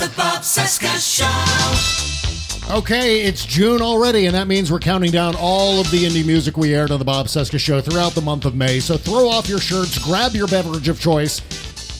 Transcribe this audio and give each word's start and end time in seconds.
The 0.00 0.12
Bob 0.16 0.42
Cesca 0.42 0.98
Show. 0.98 2.74
Okay, 2.74 3.22
it's 3.22 3.46
June 3.46 3.80
already, 3.80 4.26
and 4.26 4.34
that 4.34 4.48
means 4.48 4.72
we're 4.72 4.80
counting 4.80 5.12
down 5.12 5.36
all 5.38 5.80
of 5.80 5.88
the 5.92 6.04
indie 6.04 6.26
music 6.26 6.56
we 6.56 6.74
aired 6.74 6.90
on 6.90 6.98
the 6.98 7.04
Bob 7.04 7.26
Cesca 7.26 7.60
Show 7.60 7.80
throughout 7.80 8.12
the 8.12 8.20
month 8.20 8.44
of 8.44 8.56
May. 8.56 8.80
So 8.80 8.96
throw 8.96 9.28
off 9.28 9.48
your 9.48 9.60
shirts, 9.60 9.96
grab 9.98 10.32
your 10.32 10.48
beverage 10.48 10.88
of 10.88 11.00
choice, 11.00 11.40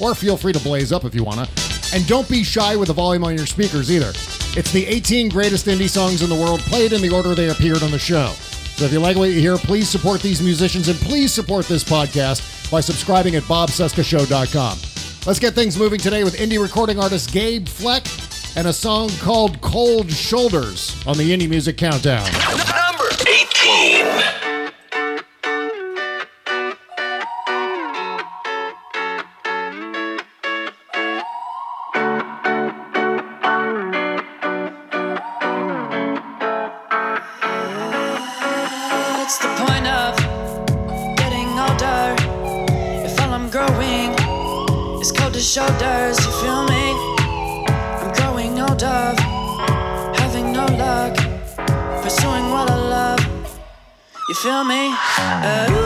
or 0.00 0.12
feel 0.17 0.36
free 0.36 0.53
to 0.53 0.59
blaze 0.59 0.93
up 0.93 1.04
if 1.04 1.14
you 1.14 1.22
wanna. 1.22 1.46
And 1.95 2.04
don't 2.09 2.29
be 2.29 2.43
shy 2.43 2.75
with 2.75 2.89
the 2.89 2.95
volume 2.95 3.22
on 3.22 3.36
your 3.36 3.46
speakers 3.46 3.93
either. 3.93 4.11
It's 4.58 4.72
the 4.72 4.85
18 4.86 5.29
greatest 5.29 5.67
indie 5.67 5.89
songs 5.89 6.21
in 6.21 6.29
the 6.29 6.35
world 6.35 6.61
played 6.61 6.93
in 6.93 7.00
the 7.00 7.14
order 7.14 7.36
they 7.36 7.50
appeared 7.50 7.85
on 7.85 7.93
the 7.93 7.99
show. 7.99 8.32
So 8.76 8.86
if 8.86 8.93
you 8.93 8.99
like 8.99 9.17
what 9.17 9.31
you 9.31 9.39
hear, 9.39 9.57
please 9.57 9.89
support 9.89 10.21
these 10.21 10.43
musicians 10.43 10.89
and 10.89 10.99
please 10.99 11.32
support 11.32 11.67
this 11.67 11.85
podcast 11.85 12.71
by 12.72 12.81
subscribing 12.81 13.36
at 13.36 13.45
bobcescashow.com. 13.45 14.93
Let's 15.27 15.39
get 15.39 15.55
things 15.55 15.79
moving 15.79 15.99
today 15.99 16.23
with 16.23 16.37
indie 16.37 16.61
recording 16.61 16.99
artist 16.99 17.33
Gabe 17.33 17.67
Fleck 17.67 18.05
and 18.59 18.69
a 18.69 18.73
song 18.75 19.09
called 19.21 19.59
Cold 19.63 20.11
Shoulders 20.13 20.95
on 21.07 21.17
the 21.17 21.33
Indie 21.33 21.49
Music 21.49 21.79
Countdown. 21.79 22.31
Number 22.31 23.09
18. 23.27 24.43
Me? 54.64 54.94
Uh, 55.18 55.83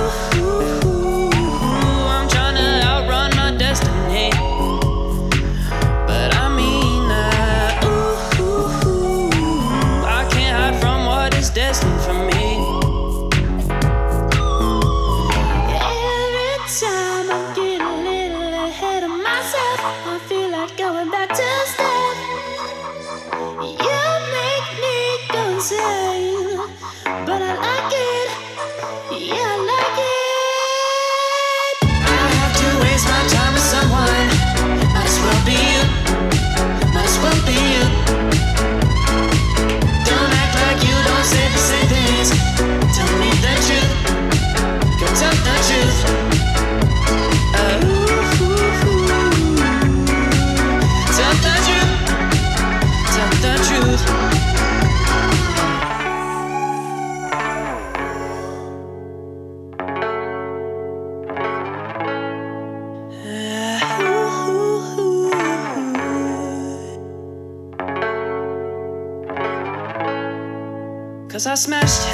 I 71.48 71.54
smashed 71.54 72.06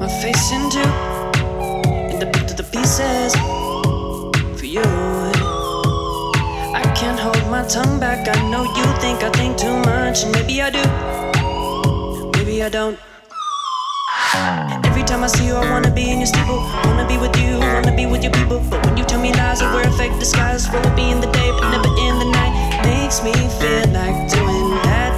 my 0.00 0.08
face 0.08 0.50
into 0.50 0.80
and 0.80 2.20
I 2.20 2.26
put 2.32 2.48
to 2.48 2.54
the 2.54 2.64
pieces 2.64 3.32
for 4.58 4.66
you. 4.66 4.82
I 6.74 6.82
can't 6.96 7.20
hold 7.20 7.48
my 7.48 7.62
tongue 7.68 8.00
back. 8.00 8.26
I 8.26 8.50
know 8.50 8.64
you 8.64 8.82
think 8.98 9.22
I 9.22 9.30
think 9.30 9.56
too 9.56 9.76
much, 9.86 10.24
and 10.24 10.32
maybe 10.32 10.60
I 10.60 10.70
do. 10.70 10.82
Maybe 12.38 12.64
I 12.64 12.68
don't. 12.68 12.98
Every 14.84 15.04
time 15.04 15.22
I 15.22 15.28
see 15.28 15.46
you, 15.46 15.54
I 15.54 15.70
wanna 15.70 15.94
be 15.94 16.10
in 16.10 16.18
your 16.18 16.26
steeple. 16.26 16.58
Wanna 16.86 17.06
be 17.06 17.18
with 17.18 17.36
you, 17.36 17.60
wanna 17.60 17.94
be 17.94 18.06
with 18.06 18.24
your 18.24 18.32
people. 18.32 18.58
But 18.68 18.84
when 18.84 18.96
you 18.96 19.04
tell 19.04 19.20
me 19.20 19.32
lies, 19.32 19.62
I 19.62 19.72
wear 19.72 19.86
a 19.86 19.92
fake 19.92 20.18
disguise. 20.18 20.66
Of 20.66 20.96
be 20.96 21.08
in 21.08 21.20
the 21.20 21.30
day, 21.30 21.50
but 21.52 21.70
never 21.70 21.90
in 22.02 22.18
the 22.18 22.28
night. 22.34 22.82
Makes 22.82 23.22
me 23.22 23.32
feel 23.60 23.86
like 23.94 24.28
doing 24.28 24.82
things. 24.82 25.09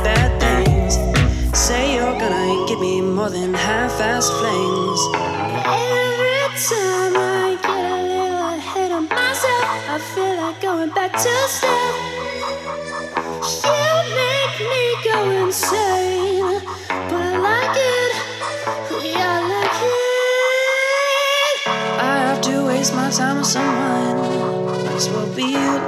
Say 1.55 1.95
you're 1.97 2.19
gonna 2.19 2.67
give 2.67 2.81
me 2.81 3.03
more 3.03 3.29
than 3.29 3.53
half-assed 3.53 4.33
flings. 4.39 5.01
Every 5.69 6.49
time 6.69 7.15
I 7.15 7.59
get 7.61 7.85
a 7.93 7.97
little 8.09 8.57
ahead 8.57 8.91
of 8.91 9.11
myself, 9.11 9.65
I 9.89 9.99
feel 10.15 10.35
like 10.37 10.61
going 10.63 10.91
back 10.91 11.13
to 11.13 11.35
step. 11.49 11.95
You 13.69 13.93
make 14.17 14.59
me 14.73 14.85
go 15.05 15.31
insane, 15.45 16.61
but 16.89 17.21
I 17.21 17.37
like 17.37 17.77
it. 17.77 18.13
Yeah, 19.05 19.37
I 19.37 19.41
like 19.55 19.81
it. 19.85 20.07
I 22.01 22.17
have 22.29 22.41
to 22.41 22.65
waste 22.67 22.95
my 22.95 23.11
time 23.11 23.37
with 23.37 23.47
someone. 23.47 24.85
Might 24.85 24.95
as 24.95 25.09
well 25.11 25.29
be 25.37 25.45
you. 25.45 25.79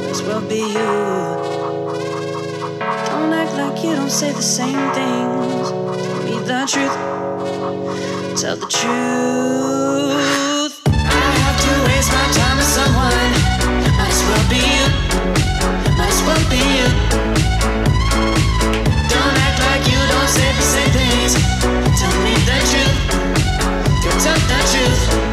Might 0.00 0.10
as 0.10 0.22
well 0.22 0.40
be 0.40 0.60
you. 0.72 1.61
Don't 3.06 3.32
act 3.32 3.54
like 3.54 3.84
you 3.84 3.94
don't 3.94 4.10
say 4.10 4.32
the 4.32 4.42
same 4.42 4.82
things. 4.92 5.68
Tell 5.70 6.22
me 6.24 6.34
the 6.50 6.66
truth. 6.72 6.96
Tell 8.40 8.56
the 8.56 8.66
truth. 8.66 10.74
I 10.88 11.30
have 11.42 11.58
to 11.64 11.72
waste 11.86 12.10
my 12.10 12.26
time 12.38 12.56
with 12.56 12.70
someone. 12.78 13.30
Might 13.98 14.10
as 14.10 14.22
well 14.28 14.44
be 14.50 14.60
you. 14.74 14.86
Might 15.96 16.10
as 16.10 16.20
well 16.26 16.42
be 16.50 16.60
you. 16.78 16.88
Don't 19.12 19.36
act 19.46 19.58
like 19.68 19.84
you 19.92 20.00
don't 20.12 20.30
say 20.36 20.50
the 20.58 20.66
same 20.74 20.90
things. 20.98 21.32
Tell 22.00 22.14
me 22.26 22.34
the 22.48 22.58
truth. 22.70 22.96
Go 24.02 24.10
tell 24.24 24.40
the 24.50 24.58
truth. 24.72 25.31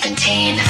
17. 0.00 0.60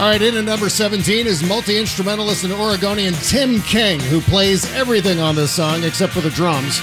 All 0.00 0.08
right, 0.08 0.20
in 0.20 0.36
at 0.36 0.44
number 0.44 0.68
17 0.68 1.26
is 1.26 1.42
multi 1.44 1.78
instrumentalist 1.78 2.42
and 2.42 2.52
Oregonian 2.52 3.14
Tim 3.14 3.60
King, 3.60 4.00
who 4.00 4.20
plays 4.20 4.72
everything 4.74 5.20
on 5.20 5.36
this 5.36 5.52
song 5.52 5.84
except 5.84 6.12
for 6.12 6.20
the 6.20 6.30
drums, 6.30 6.80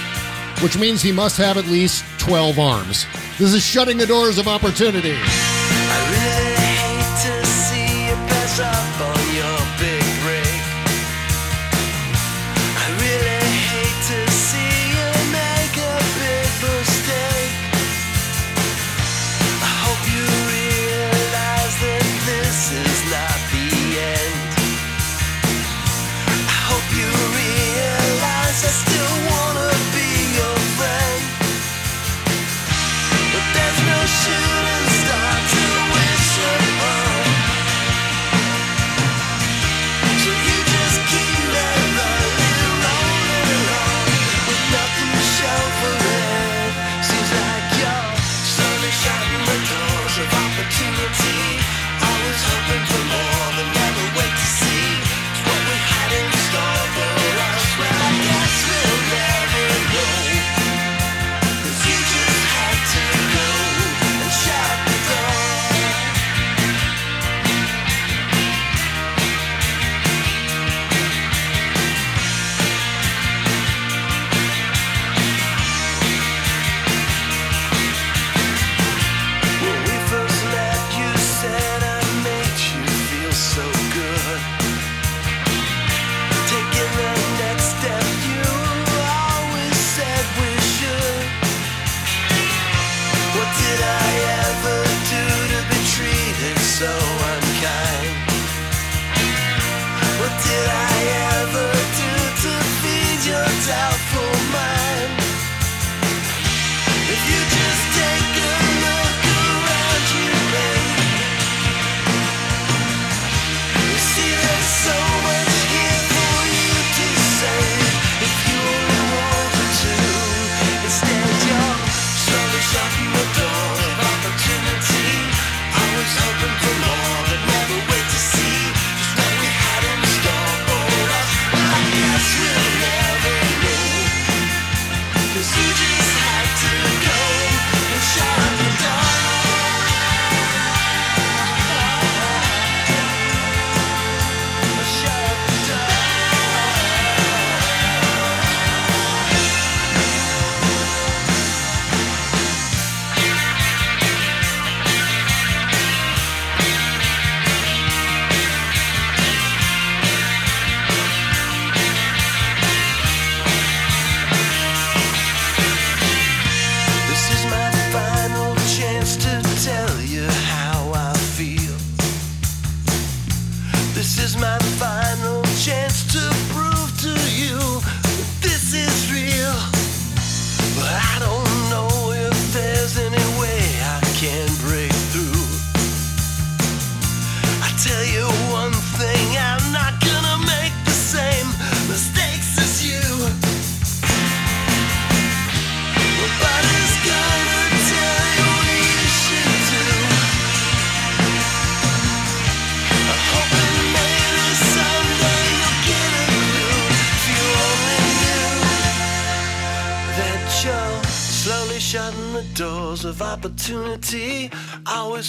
which 0.62 0.78
means 0.78 1.02
he 1.02 1.12
must 1.12 1.36
have 1.36 1.58
at 1.58 1.66
least 1.66 2.04
12 2.20 2.58
arms. 2.58 3.06
This 3.38 3.52
is 3.52 3.62
shutting 3.62 3.98
the 3.98 4.06
doors 4.06 4.38
of 4.38 4.48
opportunity. 4.48 5.16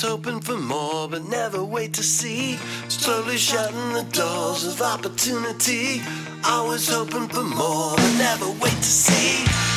Always 0.01 0.11
hoping 0.15 0.39
for 0.39 0.57
more, 0.57 1.09
but 1.09 1.25
never 1.25 1.61
wait 1.61 1.93
to 1.95 2.03
see. 2.03 2.57
Slowly 2.87 3.35
shutting 3.35 3.91
the 3.91 4.03
doors 4.13 4.65
of 4.65 4.81
opportunity. 4.81 6.01
Always 6.45 6.87
hoping 6.87 7.27
for 7.27 7.43
more, 7.43 7.97
but 7.97 8.17
never 8.17 8.49
wait 8.61 8.77
to 8.77 8.83
see. 8.83 9.68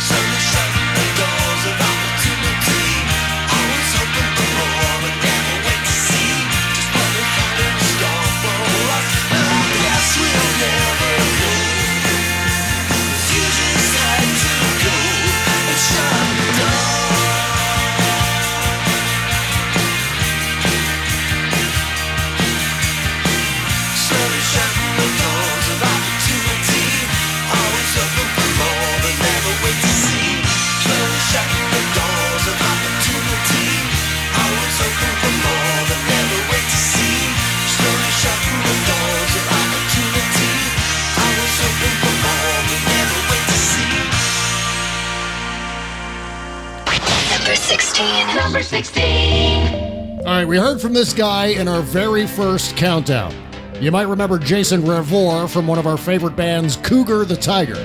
Number 48.53 48.65
16. 48.65 50.19
All 50.19 50.25
right, 50.27 50.45
we 50.45 50.59
heard 50.59 50.79
from 50.79 50.93
this 50.93 51.15
guy 51.15 51.47
in 51.47 51.69
our 51.69 51.81
very 51.81 52.27
first 52.27 52.77
countdown. 52.77 53.35
You 53.81 53.91
might 53.91 54.09
remember 54.09 54.39
Jason 54.39 54.83
Revor 54.83 55.49
from 55.49 55.67
one 55.67 55.79
of 55.79 55.87
our 55.87 55.97
favorite 55.97 56.37
bands, 56.37 56.77
Cougar 56.77 57.25
the 57.25 57.35
Tiger. 57.35 57.77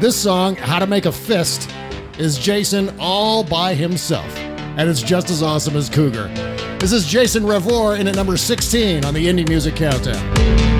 This 0.00 0.20
song, 0.20 0.56
How 0.56 0.80
to 0.80 0.88
Make 0.88 1.06
a 1.06 1.12
Fist, 1.12 1.70
is 2.18 2.36
Jason 2.36 2.92
all 2.98 3.44
by 3.44 3.74
himself, 3.74 4.36
and 4.36 4.90
it's 4.90 5.02
just 5.02 5.30
as 5.30 5.40
awesome 5.40 5.76
as 5.76 5.88
Cougar. 5.88 6.26
This 6.80 6.90
is 6.90 7.06
Jason 7.06 7.44
Revor 7.44 7.96
in 7.96 8.08
at 8.08 8.16
number 8.16 8.36
16 8.36 9.04
on 9.04 9.14
the 9.14 9.24
Indie 9.24 9.48
Music 9.48 9.76
Countdown. 9.76 10.71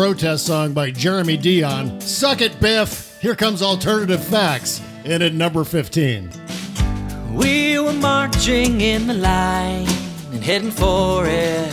Protest 0.00 0.46
song 0.46 0.72
by 0.72 0.90
Jeremy 0.90 1.36
Dion. 1.36 2.00
Suck 2.00 2.40
it, 2.40 2.58
Biff. 2.58 3.20
Here 3.20 3.36
comes 3.36 3.60
Alternative 3.60 4.24
Facts. 4.24 4.80
In 5.04 5.20
at 5.20 5.34
number 5.34 5.62
15. 5.62 6.30
We 7.34 7.78
were 7.78 7.92
marching 7.92 8.80
in 8.80 9.06
the 9.06 9.12
line 9.12 9.86
and 10.32 10.42
heading 10.42 10.70
for 10.70 11.26
it. 11.26 11.70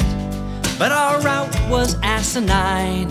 But 0.78 0.92
our 0.92 1.22
route 1.22 1.56
was 1.70 1.96
asinine, 2.04 3.10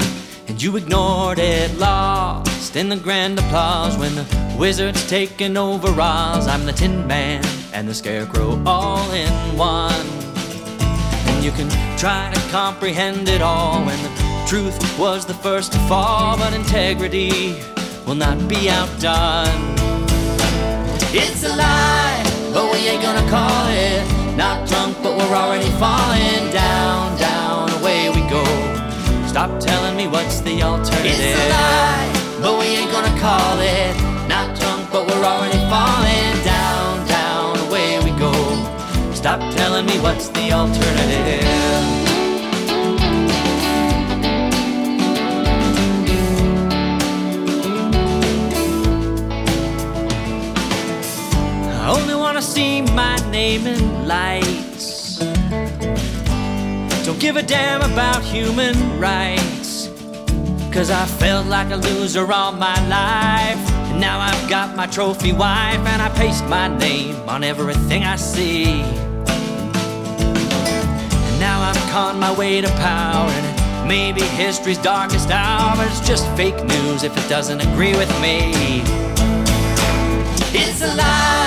and 0.49 0.63
you 0.63 0.77
ignored 0.77 1.39
it, 1.39 1.75
lost 1.79 2.77
in 2.77 2.91
the 2.91 2.97
grand 2.97 3.39
applause 3.39 3.97
when 3.97 4.15
the 4.17 4.57
wizard's 4.59 5.09
taking 5.09 5.57
over 5.57 5.89
Oz. 5.99 6.47
I'm 6.47 6.67
the 6.67 6.73
Tin 6.73 7.07
Man 7.07 7.43
and 7.73 7.89
the 7.89 7.95
Scarecrow 7.95 8.63
all 8.67 9.11
in 9.13 9.33
one. 9.57 9.95
And 9.95 11.43
you 11.43 11.53
can 11.53 11.71
try 11.97 12.31
to 12.35 12.41
comprehend 12.51 13.31
it 13.31 13.41
all 13.41 13.83
when 13.83 14.03
the 14.03 14.26
truth 14.47 14.79
was 14.97 15.27
the 15.27 15.35
first 15.35 15.73
to 15.73 15.79
fall, 15.81 16.37
but 16.37 16.55
integrity 16.55 17.57
will 18.07 18.15
not 18.15 18.39
be 18.49 18.71
outdone. 18.71 19.75
It's 21.11 21.43
a 21.43 21.49
lie, 21.49 22.23
but 22.55 22.73
we 22.73 22.87
ain't 22.87 23.03
gonna 23.03 23.29
call 23.29 23.67
it. 23.71 24.07
Not 24.37 24.69
drunk, 24.69 24.97
but 25.03 25.17
we're 25.19 25.35
already 25.35 25.69
falling 25.83 26.53
down, 26.53 27.19
down, 27.19 27.71
away 27.81 28.09
we 28.11 28.23
go. 28.31 28.45
Stop 29.27 29.59
telling 29.59 29.97
me 29.97 30.07
what's 30.07 30.41
the 30.43 30.63
alternative. 30.63 31.19
It's 31.19 31.41
a 31.41 31.49
lie, 31.51 32.39
but 32.41 32.57
we 32.61 32.67
ain't 32.67 32.93
gonna 32.93 33.19
call 33.19 33.59
it. 33.59 33.97
Not 34.29 34.57
drunk, 34.57 34.89
but 34.93 35.09
we're 35.09 35.25
already 35.25 35.59
falling 35.67 36.35
down, 36.45 37.05
down, 37.09 37.59
away 37.67 37.99
we 37.99 38.17
go. 38.17 38.33
Stop 39.13 39.41
telling 39.57 39.87
me 39.87 39.99
what's 39.99 40.29
the 40.29 40.53
alternative. 40.53 41.96
Name 53.37 53.67
in 53.67 54.09
lights. 54.09 55.19
Don't 57.05 57.21
give 57.21 57.37
a 57.37 57.43
damn 57.43 57.83
about 57.93 58.23
human 58.23 58.75
rights. 58.99 59.91
Cause 60.73 60.91
I 60.91 61.05
felt 61.05 61.45
like 61.47 61.71
a 61.71 61.77
loser 61.77 62.33
all 62.33 62.53
my 62.53 62.79
life. 62.89 63.63
And 63.91 64.01
now 64.01 64.19
I've 64.21 64.49
got 64.49 64.75
my 64.75 64.87
trophy 64.87 65.33
wife, 65.35 65.83
and 65.93 66.01
I 66.01 66.09
paste 66.23 66.47
my 66.47 66.69
name 66.79 67.17
on 67.29 67.45
everything 67.45 68.05
I 68.05 68.17
see. 68.17 68.81
And 71.27 71.37
now 71.39 71.59
I've 71.69 71.83
conned 71.93 72.19
my 72.19 72.33
way 72.41 72.63
to 72.63 72.71
power, 72.91 73.29
and 73.37 73.45
it 73.51 73.87
may 73.87 74.13
be 74.13 74.25
history's 74.45 74.79
darkest 74.79 75.29
hour, 75.31 75.85
it's 75.85 76.01
just 76.09 76.25
fake 76.41 76.61
news 76.65 77.03
if 77.03 77.15
it 77.21 77.29
doesn't 77.29 77.61
agree 77.69 77.95
with 78.03 78.13
me. 78.25 78.81
It's 80.59 80.81
a 80.81 80.93
lie, 81.03 81.46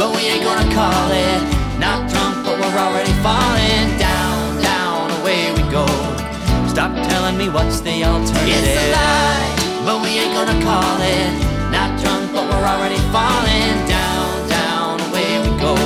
but 0.00 0.16
we 0.16 0.22
ain't 0.32 0.42
gonna 0.42 0.64
call 0.72 1.08
it. 1.12 1.40
Not 1.76 2.08
drunk, 2.08 2.40
but 2.46 2.56
we're 2.56 2.78
already 2.80 3.12
falling 3.20 3.84
down, 4.00 4.56
down, 4.64 5.12
away 5.20 5.52
we 5.52 5.60
go. 5.68 5.84
Stop 6.66 6.96
telling 7.12 7.36
me 7.36 7.50
what's 7.50 7.80
the 7.84 8.02
alternative. 8.02 8.64
It's 8.64 8.80
a 8.80 8.92
lie, 8.96 9.84
but 9.84 10.00
we 10.00 10.16
ain't 10.24 10.32
gonna 10.32 10.56
call 10.64 10.96
it. 11.04 11.30
Not 11.68 12.00
drunk, 12.00 12.32
but 12.32 12.48
we're 12.48 12.66
already 12.72 12.96
falling 13.12 13.76
down, 13.84 14.48
down, 14.48 14.96
away 15.12 15.36
we 15.44 15.52
go. 15.60 15.76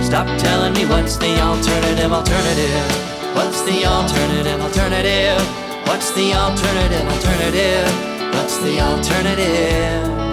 Stop 0.00 0.26
telling 0.40 0.72
me 0.72 0.86
what's 0.86 1.18
the 1.18 1.36
alternative, 1.38 2.12
alternative. 2.12 2.88
What's 3.36 3.60
the 3.68 3.84
alternative, 3.84 4.58
alternative? 4.58 5.44
What's 5.84 6.10
the 6.16 6.32
alternative, 6.32 7.06
alternative? 7.12 7.92
What's 8.32 8.56
the 8.64 8.80
alternative? 8.80 10.24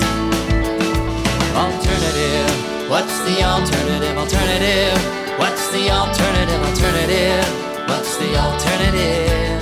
alternative? 1.51 2.80
What's 2.91 3.19
the 3.19 3.41
alternative? 3.41 4.17
Alternative? 4.17 5.39
What's 5.39 5.69
the 5.69 5.89
alternative? 5.89 6.61
Alternative? 6.61 7.87
What's 7.87 8.17
the 8.17 8.35
alternative? 8.35 9.61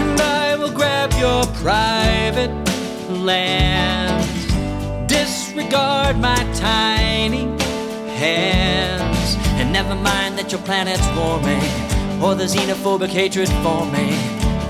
And 0.00 0.18
I 0.18 0.56
will 0.56 0.72
grab 0.72 1.12
your 1.20 1.44
private 1.60 2.50
land, 3.10 4.26
disregard 5.10 6.18
my 6.18 6.42
tiny 6.54 7.44
hands, 8.16 9.36
and 9.60 9.70
never 9.74 9.94
mind 9.94 10.38
that 10.38 10.52
your 10.52 10.62
planet's 10.62 11.06
warming 11.14 11.60
or 12.22 12.34
the 12.34 12.44
xenophobic 12.44 13.10
hatred 13.10 13.50
for 13.62 13.84
me. 13.84 14.16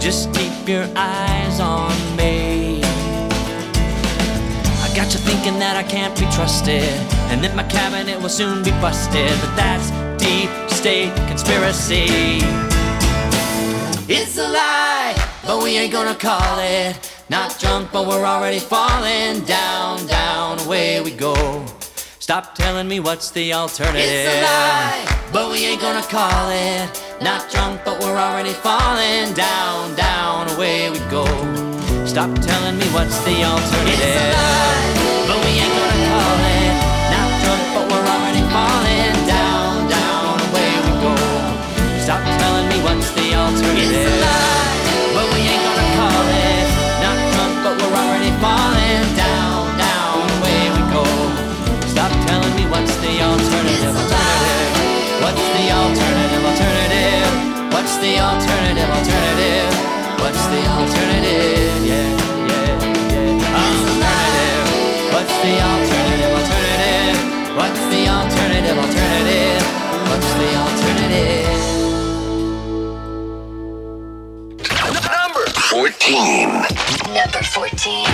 Just 0.00 0.34
keep 0.34 0.68
your 0.68 0.88
eyes 0.96 1.60
on 1.60 2.11
got 4.94 5.12
you 5.12 5.20
thinking 5.20 5.58
that 5.58 5.76
I 5.76 5.82
can't 5.82 6.14
be 6.18 6.26
trusted, 6.30 6.84
and 7.30 7.42
that 7.42 7.56
my 7.56 7.64
cabinet 7.64 8.20
will 8.20 8.28
soon 8.28 8.62
be 8.62 8.70
busted. 8.72 9.32
But 9.40 9.56
that's 9.56 9.90
deep 10.22 10.50
state 10.70 11.14
conspiracy. 11.28 12.40
It's 14.08 14.36
a 14.36 14.48
lie, 14.48 15.14
but 15.46 15.62
we 15.62 15.78
ain't 15.78 15.92
gonna 15.92 16.14
call 16.14 16.58
it. 16.58 16.98
Not 17.30 17.58
drunk, 17.58 17.88
but 17.92 18.06
we're 18.06 18.24
already 18.24 18.58
falling 18.58 19.40
down, 19.44 20.06
down, 20.06 20.58
away 20.60 21.00
we 21.00 21.12
go. 21.12 21.64
Stop 22.18 22.54
telling 22.54 22.86
me 22.86 23.00
what's 23.00 23.30
the 23.30 23.54
alternative. 23.54 24.04
It's 24.04 24.28
a 24.28 24.42
lie, 24.42 25.28
but 25.32 25.50
we 25.50 25.64
ain't 25.64 25.80
gonna 25.80 26.02
call 26.02 26.50
it. 26.50 26.88
Not 27.22 27.50
drunk, 27.50 27.80
but 27.84 27.98
we're 28.00 28.18
already 28.18 28.52
falling 28.52 29.32
down, 29.32 29.94
down, 29.96 30.50
away 30.50 30.90
we 30.90 30.98
go. 31.10 31.24
Stop 32.12 32.28
telling 32.44 32.76
me 32.76 32.84
what's 32.92 33.16
the 33.24 33.32
alternative. 33.40 33.96
It's 33.96 34.20
a 34.20 34.28
lie, 34.36 35.32
but 35.32 35.38
we 35.48 35.64
ain't 35.64 35.72
gonna 35.72 36.00
call 36.12 36.40
it. 36.44 36.76
Not 37.08 37.28
drunk, 37.40 37.62
but 37.72 37.84
we're 37.88 38.04
already 38.04 38.44
falling 38.52 39.16
down, 39.24 39.88
down, 39.88 40.36
away 40.52 40.76
we 40.84 40.92
go. 41.00 41.16
Stop 42.04 42.20
telling 42.36 42.68
me 42.68 42.84
what's 42.84 43.08
the 43.16 43.32
alternative. 43.32 43.96
It's 43.96 44.12
a 44.12 44.28
lie, 44.28 44.76
but 45.16 45.24
we 45.32 45.40
ain't 45.40 45.64
gonna 45.64 45.88
call 45.96 46.24
it. 46.36 46.68
Not 47.00 47.16
drunk, 47.32 47.54
but 47.64 47.74
we're 47.80 47.96
already 47.96 48.32
falling 48.44 49.08
down, 49.16 49.72
down, 49.80 50.20
away 50.36 50.68
we 50.68 50.82
go. 50.92 51.08
Stop 51.96 52.12
telling 52.28 52.52
me 52.60 52.68
what's 52.68 52.92
the 53.00 53.24
alternative, 53.24 53.88
alternative. 53.88 54.68
What's 55.24 55.46
the 55.56 55.64
alternative, 55.80 56.44
alternative? 56.44 57.32
What's 57.72 57.96
the 58.04 58.20
alternative, 58.20 58.90
alternative? 59.00 59.91
What's 60.32 60.46
the 60.46 60.64
alternative? 60.64 61.84
Yeah, 61.84 62.08
yeah, 62.48 62.80
yeah. 63.12 63.60
Alternative. 63.60 64.64
What's 65.12 65.36
the 65.44 65.60
alternative, 65.60 66.32
alternative? 66.40 67.16
What's 67.54 67.84
the 67.92 68.08
alternative, 68.08 68.76
alternative? 68.78 69.60
What's 70.08 70.32
the 70.40 70.56
alternative? 70.56 71.52
Number 75.20 75.44
14. 75.68 76.48
Number 77.12 77.42
14. 77.42 78.08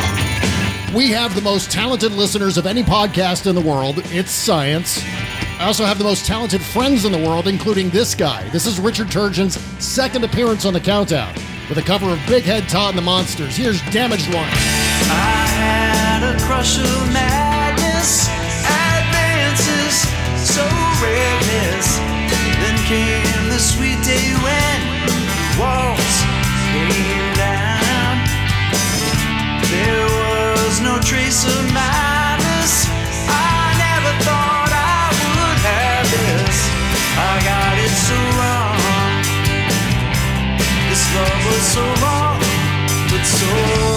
We 0.92 1.12
have 1.12 1.36
the 1.36 1.42
most 1.42 1.70
talented 1.70 2.10
listeners 2.10 2.58
of 2.58 2.66
any 2.66 2.82
podcast 2.82 3.46
in 3.46 3.54
the 3.54 3.60
world. 3.60 4.02
It's 4.06 4.32
science. 4.32 5.04
I 5.60 5.66
also 5.66 5.84
have 5.84 5.98
the 5.98 6.04
most 6.04 6.26
talented 6.26 6.62
friends 6.62 7.04
in 7.04 7.12
the 7.12 7.18
world, 7.18 7.46
including 7.46 7.90
this 7.90 8.16
guy. 8.16 8.48
This 8.48 8.66
is 8.66 8.80
Richard 8.80 9.06
Turgeon's 9.06 9.60
second 9.80 10.24
appearance 10.24 10.64
on 10.64 10.72
the 10.72 10.80
countdown 10.80 11.32
with 11.68 11.78
a 11.78 11.82
cover 11.82 12.10
of 12.10 12.18
Big 12.26 12.44
Head 12.44 12.68
Todd 12.68 12.90
and 12.90 12.98
the 12.98 13.02
Monsters. 13.02 13.56
Here's 13.56 13.82
Damaged 13.90 14.26
One. 14.34 14.48
I 15.10 15.46
had 15.54 16.22
a 16.22 16.38
crush 16.44 16.78
of 16.78 17.12
madness, 17.12 18.28
advances, 18.66 20.08
so 20.48 20.64
reckless. 21.02 21.98
Then 22.60 22.78
came 22.86 23.48
the 23.50 23.58
sweet 23.58 24.02
day 24.04 24.34
when 24.42 24.78
came 26.88 27.17
so 41.60 41.80
long, 41.80 42.38
but 43.10 43.24
so 43.24 43.87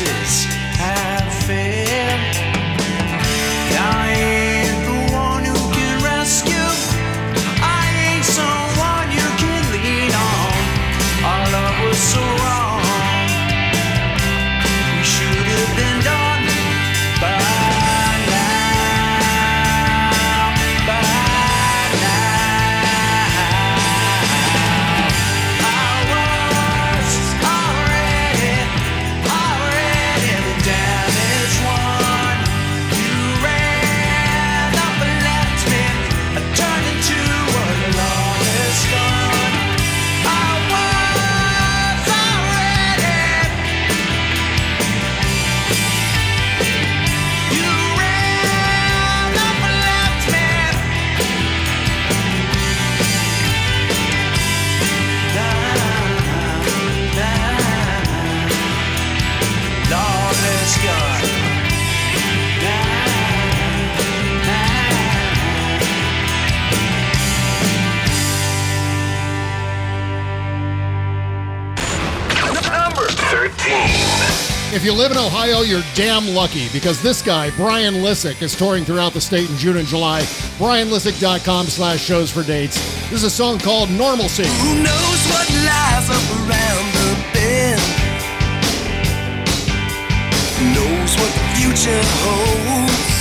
devices 0.00 0.59
If 74.80 74.86
you 74.86 74.94
live 74.94 75.12
in 75.12 75.18
Ohio, 75.18 75.60
you're 75.60 75.84
damn 75.94 76.26
lucky 76.26 76.70
because 76.70 77.02
this 77.02 77.20
guy, 77.20 77.50
Brian 77.50 77.96
Lisik, 77.96 78.40
is 78.40 78.56
touring 78.56 78.82
throughout 78.82 79.12
the 79.12 79.20
state 79.20 79.50
in 79.50 79.56
June 79.58 79.76
and 79.76 79.86
July. 79.86 80.22
BrianLisik.com 80.56 81.66
slash 81.66 82.00
shows 82.00 82.30
for 82.30 82.42
dates. 82.42 82.80
This 83.10 83.20
is 83.20 83.24
a 83.24 83.28
song 83.28 83.58
called 83.58 83.90
Normalcy. 83.90 84.48
Who 84.48 84.80
knows 84.80 85.20
what 85.28 85.44
lies 85.68 86.08
up 86.08 86.24
around 86.32 86.86
the 86.96 87.12
bend? 87.36 87.82
Knows 90.72 91.12
what 91.12 91.28
the 91.28 91.44
future 91.60 92.00
holds. 92.24 93.20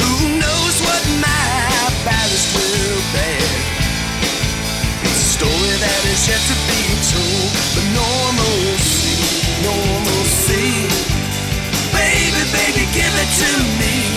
Who 0.00 0.32
knows 0.40 0.76
what 0.80 1.04
my 1.20 1.92
past 2.08 2.56
will 2.56 3.04
bear? 3.12 3.52
It's 5.04 5.12
a 5.12 5.28
story 5.36 5.76
that 5.76 6.00
is 6.08 6.24
yet 6.24 6.40
to 6.40 6.56
be 6.72 6.80
told. 7.12 7.35
Normalcy. 10.46 10.88
Baby, 11.92 12.42
baby, 12.52 12.86
give 12.92 13.14
it 13.14 13.30
to 13.38 13.78
me. 13.78 14.15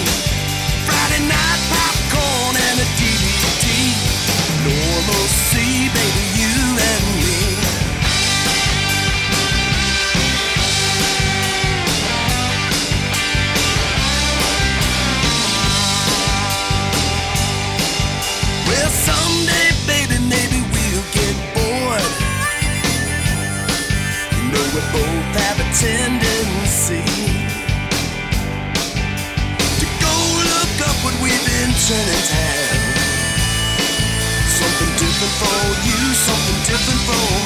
Tendency 25.79 26.99
to 29.79 29.87
go 30.03 30.15
look 30.51 30.75
up 30.83 30.97
what 31.07 31.15
we've 31.23 31.45
been 31.47 31.71
turning 31.87 32.25
down. 32.27 32.79
Something 34.59 34.91
different 34.99 35.35
for 35.39 35.59
you, 35.87 35.99
something 36.27 36.59
different 36.67 36.99
for 37.07 37.38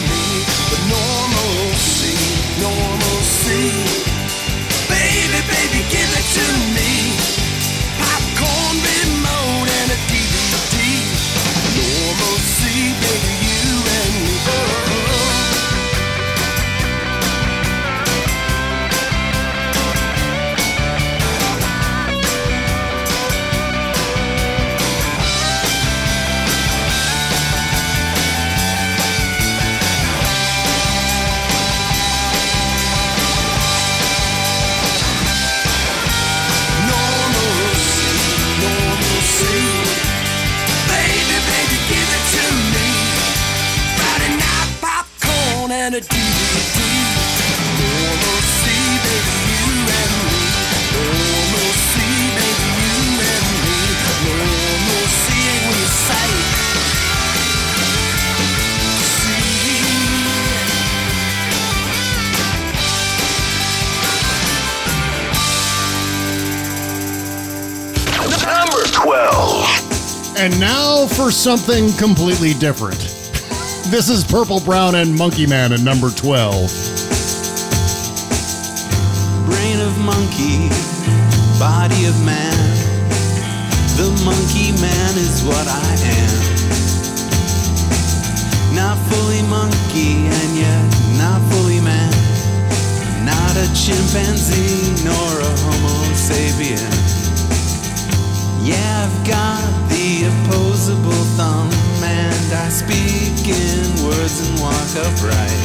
for 71.23 71.31
something 71.31 71.89
completely 71.93 72.53
different. 72.53 72.99
This 73.87 74.09
is 74.09 74.25
Purple 74.25 74.59
Brown 74.59 74.95
and 74.95 75.15
Monkey 75.15 75.47
Man 75.47 75.71
at 75.71 75.79
number 75.79 76.09
12. 76.09 76.67
Brain 79.47 79.79
of 79.79 79.95
monkey, 80.03 80.67
body 81.55 82.11
of 82.11 82.25
man. 82.27 82.59
The 83.95 84.11
monkey 84.27 84.75
man 84.83 85.15
is 85.15 85.39
what 85.47 85.63
I 85.63 85.95
am. 86.11 86.35
Not 88.75 88.97
fully 89.07 89.43
monkey 89.47 90.27
and 90.27 90.57
yet 90.59 90.83
not 91.15 91.39
fully 91.53 91.79
man. 91.79 92.11
Not 93.23 93.55
a 93.55 93.67
chimpanzee 93.71 94.91
nor 95.07 95.39
a 95.39 95.51
homo 95.63 96.03
sapien. 96.19 96.91
Yeah, 98.61 99.07
I've 99.07 99.25
got 99.25 99.82
the 100.87 100.95
thumb 101.39 101.71
and 102.03 102.51
I 102.51 102.67
speak 102.67 103.47
in 103.47 103.87
words 104.03 104.43
and 104.43 104.59
walk 104.59 104.91
upright. 104.99 105.63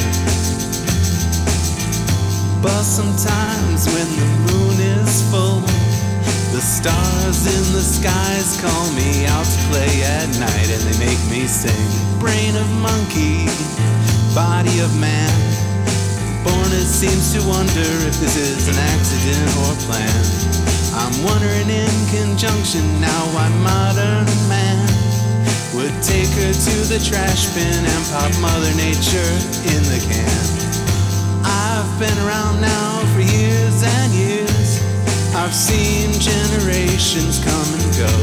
But 2.63 2.83
sometimes 2.87 3.83
when 3.91 4.07
the 4.15 4.27
moon 4.47 4.79
is 4.79 5.19
full, 5.27 5.59
the 6.55 6.63
stars 6.63 7.39
in 7.51 7.65
the 7.75 7.83
skies 7.83 8.61
call 8.63 8.85
me 8.95 9.27
out 9.27 9.43
to 9.43 9.59
play 9.67 9.91
at 10.07 10.31
night 10.39 10.69
and 10.71 10.81
they 10.87 10.97
make 11.03 11.19
me 11.27 11.47
sing. 11.47 11.75
Brain 12.23 12.55
of 12.55 12.69
monkey, 12.79 13.43
body 14.31 14.79
of 14.79 14.91
man. 15.03 15.35
Born 16.47 16.71
it 16.71 16.87
seems 16.87 17.35
to 17.35 17.43
wonder 17.43 17.87
if 18.07 18.15
this 18.23 18.39
is 18.39 18.71
an 18.71 18.79
accident 18.79 19.51
or 19.67 19.75
plan. 19.83 20.23
I'm 20.95 21.15
wondering 21.27 21.67
in 21.67 21.91
conjunction 22.07 22.87
now 23.01 23.21
why 23.35 23.49
modern 23.59 24.25
man 24.47 24.88
would 25.75 25.93
take 26.01 26.29
her 26.41 26.53
to 26.53 26.75
the 26.89 26.99
trash 27.03 27.53
bin 27.53 27.85
and 27.85 28.03
pop 28.09 28.31
Mother 28.41 28.73
Nature 28.73 29.33
in 29.69 29.81
the 29.85 30.01
can. 30.01 30.41
I've 31.45 31.91
been 31.99 32.17
around 32.25 32.61
now 32.61 33.05
for 33.13 33.21
years 33.21 33.83
and 33.83 34.11
years. 34.13 34.81
I've 35.35 35.53
seen 35.53 36.11
generations 36.17 37.43
come 37.43 37.69
and 37.77 37.89
go. 37.97 38.13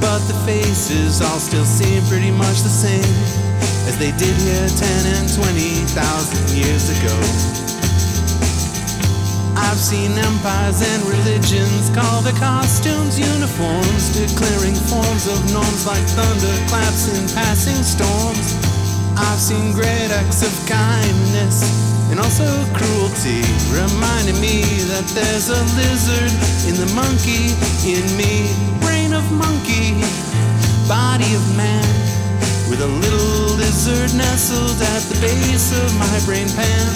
But 0.00 0.20
the 0.28 0.36
faces 0.46 1.20
all 1.20 1.40
still 1.40 1.64
seem 1.64 2.02
pretty 2.08 2.30
much 2.30 2.62
the 2.62 2.72
same. 2.72 3.44
as 3.88 3.98
they 3.98 4.12
did 4.16 4.34
here 4.40 4.68
10 4.68 5.06
and 5.16 5.28
20,000 5.34 6.56
years 6.56 6.88
ago. 6.88 7.73
I've 9.56 9.78
seen 9.78 10.12
empires 10.18 10.82
and 10.82 11.02
religions 11.06 11.90
call 11.94 12.22
their 12.22 12.34
costumes 12.42 13.18
uniforms, 13.18 14.10
declaring 14.10 14.74
forms 14.74 15.26
of 15.30 15.38
norms 15.52 15.86
like 15.86 16.02
thunderclaps 16.14 17.06
in 17.14 17.22
passing 17.34 17.82
storms. 17.82 18.58
I've 19.16 19.38
seen 19.38 19.72
great 19.72 20.10
acts 20.10 20.42
of 20.42 20.50
kindness 20.66 21.70
and 22.10 22.18
also 22.18 22.46
cruelty, 22.74 23.42
reminding 23.70 24.38
me 24.42 24.62
that 24.90 25.06
there's 25.14 25.50
a 25.50 25.60
lizard 25.78 26.30
in 26.66 26.74
the 26.74 26.90
monkey 26.94 27.54
in 27.86 28.04
me. 28.18 28.50
Brain 28.82 29.14
of 29.14 29.24
monkey, 29.30 30.02
body 30.90 31.30
of 31.34 31.44
man, 31.56 31.86
with 32.70 32.82
a 32.82 32.90
little 32.90 33.54
lizard 33.54 34.14
nestled 34.18 34.78
at 34.82 35.02
the 35.10 35.18
base 35.22 35.70
of 35.74 35.94
my 35.98 36.14
brain 36.26 36.50
pan. 36.58 36.90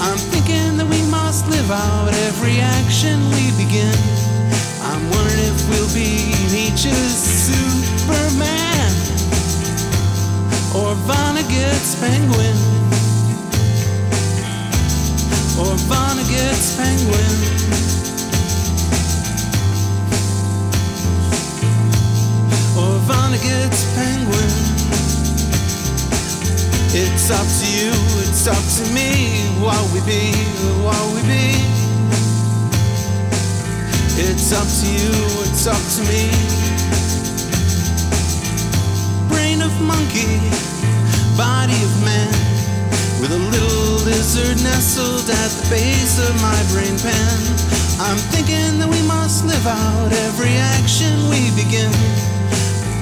I'm 0.00 0.18
thinking 0.32 0.76
that 0.76 0.88
we 0.88 1.03
must 1.34 1.50
live 1.50 1.70
out 1.72 2.14
every 2.28 2.60
action 2.60 3.18
we 3.30 3.50
begin. 3.58 3.98
I'm 4.82 5.02
wondering 5.10 5.40
if 5.50 5.68
we'll 5.68 5.92
be 5.92 6.30
Nietzsche's 6.54 7.18
Superman 7.50 8.92
or 10.78 10.94
Vonnegut's 11.10 11.98
penguin. 11.98 12.56
Or 15.58 15.74
Vonnegut's 15.90 16.76
penguin. 16.76 17.34
Or 22.78 22.94
Vonnegut's 23.08 23.94
penguin. 23.96 24.73
It's 26.96 27.28
up 27.28 27.42
to 27.42 27.66
you, 27.74 27.90
it's 28.22 28.46
up 28.46 28.54
to 28.54 28.84
me, 28.94 29.50
what 29.58 29.82
we 29.90 29.98
be, 30.06 30.30
what 30.78 30.94
we 31.10 31.26
be. 31.26 31.50
It's 34.14 34.54
up 34.54 34.62
to 34.62 34.86
you, 34.86 35.10
it's 35.42 35.66
up 35.66 35.74
to 35.74 36.00
me. 36.06 36.30
Brain 39.26 39.58
of 39.58 39.74
monkey, 39.82 40.38
body 41.34 41.74
of 41.82 41.94
man, 42.06 42.30
with 43.18 43.34
a 43.34 43.42
little 43.42 43.98
lizard 44.06 44.62
nestled 44.62 45.26
at 45.26 45.50
the 45.50 45.66
base 45.74 46.22
of 46.22 46.30
my 46.38 46.60
brain 46.70 46.94
pan. 47.02 47.42
I'm 48.06 48.22
thinking 48.30 48.78
that 48.78 48.86
we 48.86 49.02
must 49.02 49.44
live 49.44 49.66
out 49.66 50.12
every 50.30 50.54
action 50.78 51.10
we 51.26 51.50
begin. 51.58 51.90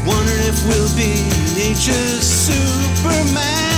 Wondering 0.08 0.48
if 0.48 0.64
we'll 0.64 0.88
be 0.96 1.12
Nietzsche's 1.52 2.24
Superman 2.24 3.71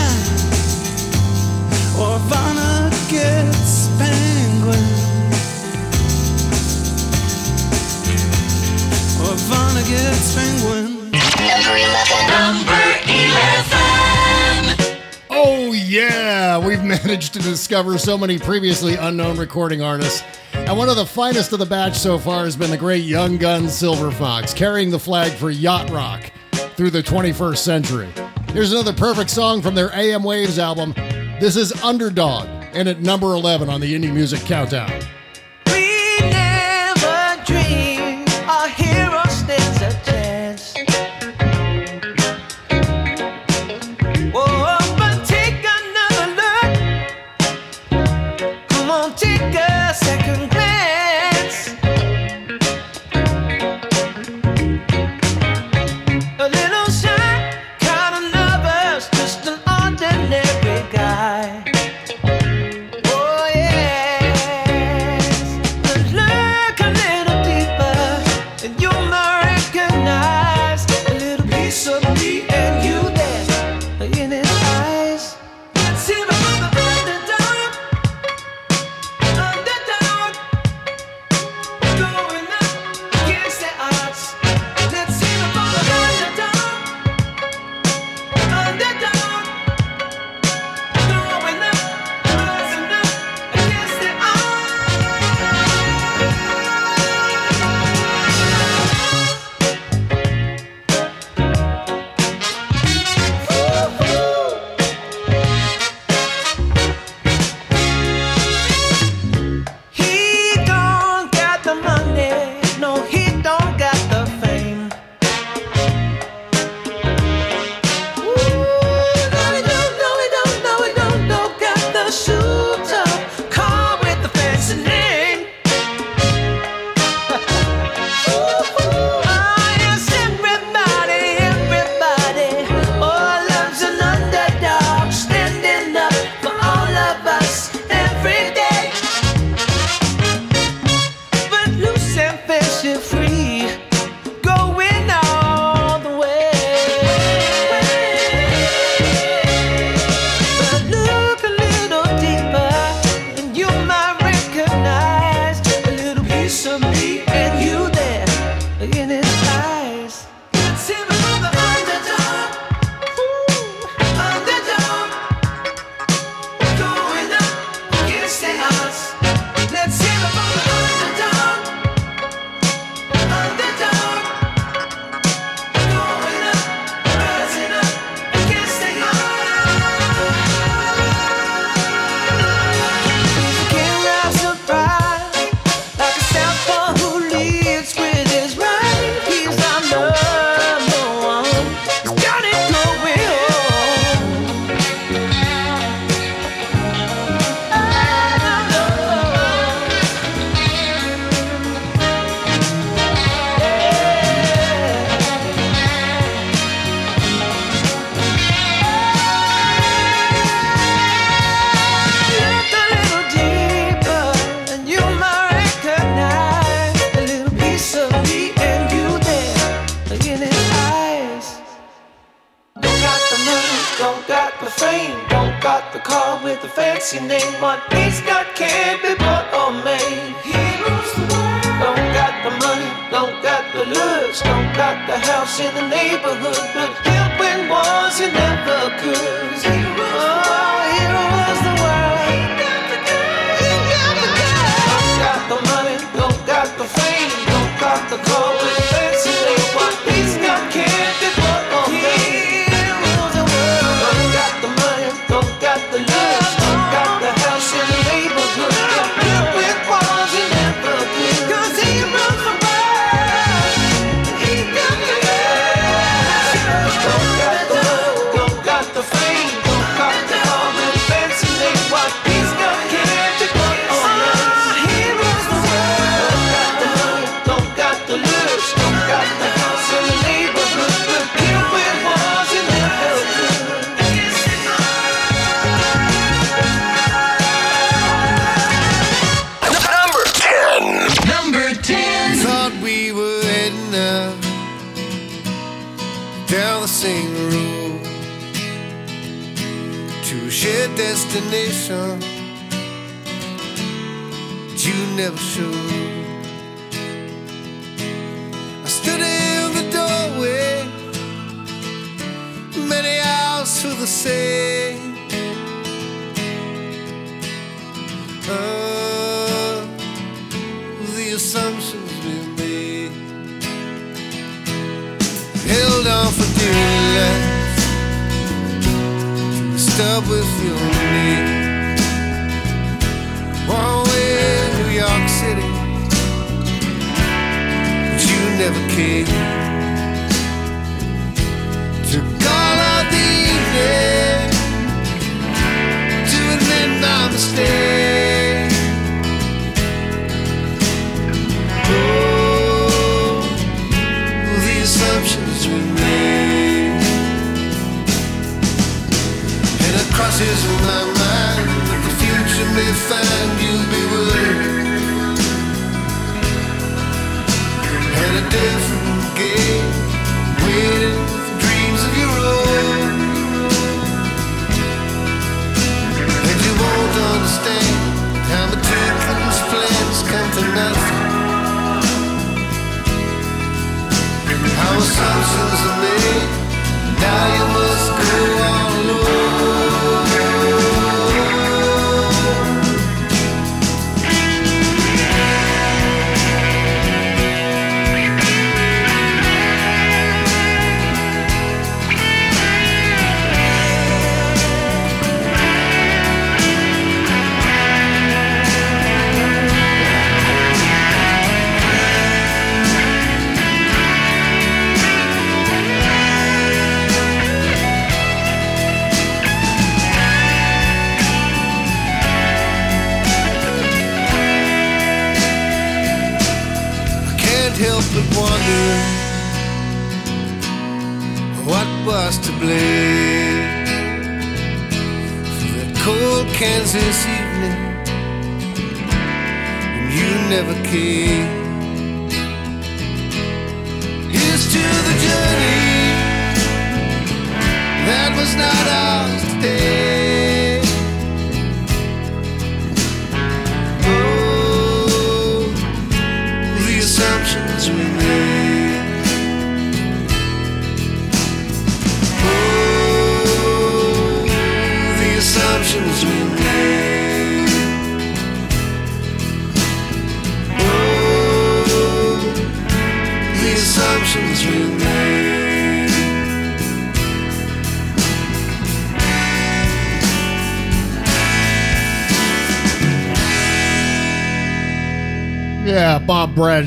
Vonnegut's 9.48 10.35
penguin. 10.35 11.11
Number 11.12 11.76
11. 11.76 12.26
Number 12.30 12.83
11. 13.07 14.96
Oh, 15.30 15.72
yeah. 15.72 16.59
We've 16.59 16.83
managed 16.85 17.35
to 17.35 17.40
discover 17.40 17.98
so 17.98 18.16
many 18.16 18.38
previously 18.38 18.94
unknown 18.94 19.37
recording 19.37 19.83
artists. 19.83 20.24
And 20.52 20.78
one 20.78 20.88
of 20.88 20.96
the 20.96 21.07
finest 21.07 21.52
of 21.52 21.59
the 21.59 21.66
batch 21.66 21.96
so 21.96 22.18
far 22.18 22.44
has 22.44 22.57
been 22.57 22.70
the 22.70 22.76
great 22.76 23.04
Young 23.04 23.37
Gun 23.37 23.68
Silver 23.68 24.11
Fox, 24.11 24.54
carrying 24.54 24.90
the 24.90 24.98
flag 24.98 25.33
for 25.33 25.50
yacht 25.50 25.90
rock 25.90 26.33
through 26.52 26.90
the 26.90 27.02
21st 27.02 27.59
century. 27.59 28.09
Here's 28.54 28.70
another 28.70 28.92
perfect 28.92 29.30
song 29.30 29.62
from 29.62 29.74
their 29.74 29.92
AM 29.92 30.22
Waves 30.22 30.60
album. 30.60 30.92
This 31.40 31.56
is 31.56 31.72
Underdog, 31.82 32.46
and 32.72 32.88
at 32.88 33.00
number 33.00 33.34
11 33.34 33.68
on 33.68 33.80
the 33.80 33.92
Indie 33.96 34.14
Music 34.14 34.38
Countdown. 34.42 34.92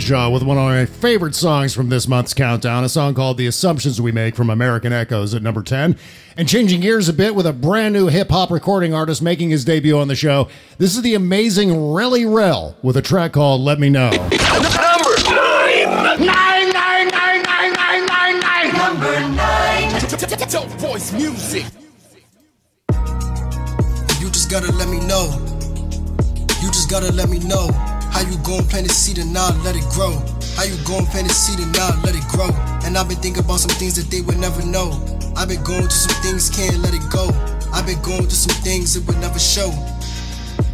With 0.08 0.41
one 0.41 0.58
of 0.58 0.63
my 0.63 0.86
favorite 0.86 1.36
songs 1.36 1.74
from 1.74 1.89
this 1.89 2.08
month's 2.08 2.34
countdown, 2.34 2.86
a 2.86 2.88
song 2.88 3.13
called 3.13 3.38
The 3.38 3.46
Assumptions 3.46 4.00
We 4.00 4.13
Make 4.13 4.38
from 4.38 4.50
American 4.50 4.93
Echoes 4.93 5.34
at 5.34 5.43
number 5.43 5.62
10. 5.62 5.98
And 6.38 6.48
changing 6.48 6.80
gears 6.80 7.10
a 7.10 7.13
bit 7.13 7.36
with 7.36 7.46
a 7.46 7.52
brand 7.52 7.93
new 7.93 8.08
hip 8.08 8.30
hop 8.30 8.50
recording 8.50 8.93
artist 8.93 9.22
making 9.22 9.50
his 9.50 9.65
debut 9.65 10.00
on 10.00 10.08
the 10.08 10.15
show. 10.15 10.48
This 10.78 10.96
is 10.96 11.02
the 11.02 11.13
amazing 11.13 11.72
Relly 11.72 12.24
Rel 12.26 12.78
with 12.82 12.96
a 12.96 13.02
track 13.02 13.34
called 13.34 13.60
Let 13.60 13.80
Me 13.80 13.89
Know. 13.89 14.10
Number 14.12 14.30
nine. 15.28 16.26
Nine, 16.26 16.70
nine, 16.72 17.08
nine, 17.10 17.43
nine, 17.43 17.74
nine, 17.74 18.05
nine, 18.05 18.39
nine. 18.39 18.74
Number 18.78 19.20
nine. 19.36 19.99
Dope 20.49 20.70
voice 20.80 21.12
music. 21.12 21.66
You 24.22 24.30
just 24.30 24.49
gotta 24.49 24.72
let 24.72 24.88
me 24.88 25.05
know. 25.05 25.38
You 26.62 26.72
just 26.72 26.89
gotta 26.89 27.12
let 27.12 27.28
me 27.28 27.39
know. 27.39 27.68
How 28.12 28.22
you 28.22 28.38
gon' 28.43 28.66
plant 28.68 28.88
a 28.88 28.89
seed 28.89 29.18
and 29.18 29.34
not 29.34 29.55
let 29.64 29.76
it 29.76 29.88
grow? 29.91 30.18
How 30.55 30.64
you 30.64 30.78
gon' 30.86 31.05
plant 31.08 31.30
a 31.30 31.34
seed 31.34 31.60
and 31.60 31.72
not 31.76 32.03
let 32.03 32.16
it 32.16 32.28
grow? 32.30 32.49
And 32.86 32.97
I've 32.97 33.08
been 33.08 33.18
thinking 33.18 33.43
about 33.43 33.60
some 33.60 33.76
things 33.78 33.95
that 33.95 34.10
they 34.10 34.22
would 34.22 34.38
never 34.38 34.66
know. 34.66 34.91
I've 35.36 35.49
been 35.49 35.64
going 35.64 35.86
through 35.86 36.10
some 36.10 36.22
things, 36.24 36.49
can't 36.49 36.80
let 36.80 36.93
it 36.93 37.05
go. 37.12 37.30
I've 37.74 37.86
been 37.86 38.01
going 38.01 38.26
through 38.26 38.41
some 38.49 38.58
things 38.64 38.95
it 38.95 39.05
would 39.05 39.20
never 39.20 39.39
show. 39.39 39.70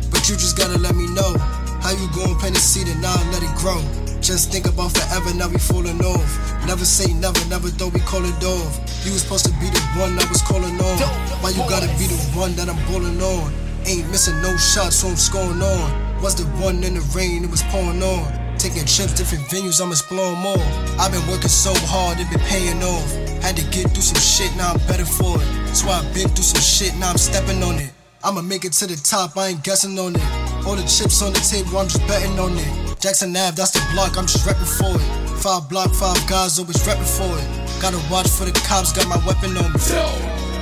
But 0.10 0.30
you 0.30 0.36
just 0.40 0.58
gotta 0.58 0.78
let 0.78 0.96
me 0.96 1.08
know. 1.12 1.36
How 1.84 1.92
you 1.92 2.08
gon' 2.16 2.40
plant 2.40 2.56
a 2.56 2.62
seed 2.62 2.88
and 2.88 3.02
not 3.02 3.20
let 3.36 3.44
it 3.44 3.54
grow? 3.60 3.82
Just 4.24 4.54
think 4.54 4.66
about 4.66 4.96
forever, 4.96 5.36
now 5.36 5.50
we 5.50 5.60
falling 5.60 6.00
off. 6.00 6.32
Never 6.66 6.86
say 6.86 7.12
never, 7.12 7.44
never 7.50 7.68
though 7.68 7.90
we 7.90 8.00
call 8.00 8.24
it 8.24 8.44
off. 8.44 8.80
You 9.04 9.12
was 9.12 9.22
supposed 9.22 9.44
to 9.46 9.52
be 9.60 9.68
the 9.68 9.84
one 10.00 10.16
I 10.18 10.24
was 10.32 10.42
calling 10.42 10.80
on. 10.80 10.98
Why 11.44 11.50
you 11.50 11.60
gotta 11.68 11.92
be 12.00 12.08
the 12.08 12.16
one 12.40 12.56
that 12.56 12.70
I'm 12.70 12.80
pulling 12.88 13.20
on? 13.22 13.52
Ain't 13.86 14.10
missing 14.12 14.42
no 14.42 14.56
shots, 14.56 14.96
so 15.04 15.10
I'm 15.10 15.18
scoring 15.18 15.62
on. 15.62 16.03
Was 16.24 16.36
the 16.36 16.48
one 16.64 16.82
in 16.88 16.96
the 16.96 17.04
rain, 17.12 17.44
it 17.44 17.52
was 17.52 17.64
pouring 17.64 18.02
on. 18.02 18.24
Taking 18.56 18.88
trips, 18.88 19.12
different 19.12 19.44
venues, 19.52 19.84
I'm 19.84 19.92
exploring 19.92 20.40
more. 20.40 20.56
I've 20.96 21.12
been 21.12 21.28
working 21.28 21.52
so 21.52 21.76
hard, 21.92 22.16
it 22.16 22.32
been 22.32 22.40
paying 22.48 22.80
off. 22.80 23.12
Had 23.44 23.60
to 23.60 23.66
get 23.76 23.92
through 23.92 24.08
some 24.08 24.24
shit, 24.24 24.48
now 24.56 24.72
I'm 24.72 24.80
better 24.88 25.04
for 25.04 25.36
it. 25.36 25.76
So 25.76 25.92
I've 25.92 26.08
been 26.16 26.32
through 26.32 26.48
some 26.48 26.64
shit, 26.64 26.96
now 26.96 27.12
I'm 27.12 27.20
stepping 27.20 27.62
on 27.62 27.76
it. 27.76 27.92
I'ma 28.24 28.42
make 28.42 28.64
it 28.64 28.72
to 28.80 28.88
the 28.88 28.96
top, 28.96 29.36
I 29.36 29.52
ain't 29.52 29.66
guessing 29.66 30.00
on 30.00 30.16
it. 30.16 30.24
All 30.64 30.80
the 30.80 30.88
chips 30.88 31.20
on 31.20 31.36
the 31.36 31.44
table, 31.44 31.76
I'm 31.76 31.92
just 31.92 32.08
betting 32.08 32.40
on 32.40 32.56
it. 32.56 32.72
Jackson 33.04 33.36
Ave, 33.36 33.60
that's 33.60 33.76
the 33.76 33.84
block, 33.92 34.16
I'm 34.16 34.24
just 34.24 34.48
repping 34.48 34.64
for 34.80 34.96
it. 34.96 35.04
Five 35.44 35.68
block, 35.68 35.92
five 35.92 36.16
guys, 36.32 36.58
always 36.58 36.80
repping 36.88 37.04
for 37.04 37.28
it. 37.36 37.48
Gotta 37.84 38.00
watch 38.08 38.32
for 38.32 38.48
the 38.48 38.56
cops, 38.64 38.96
got 38.96 39.12
my 39.12 39.20
weapon 39.28 39.60
on 39.60 39.76
me. 39.76 39.80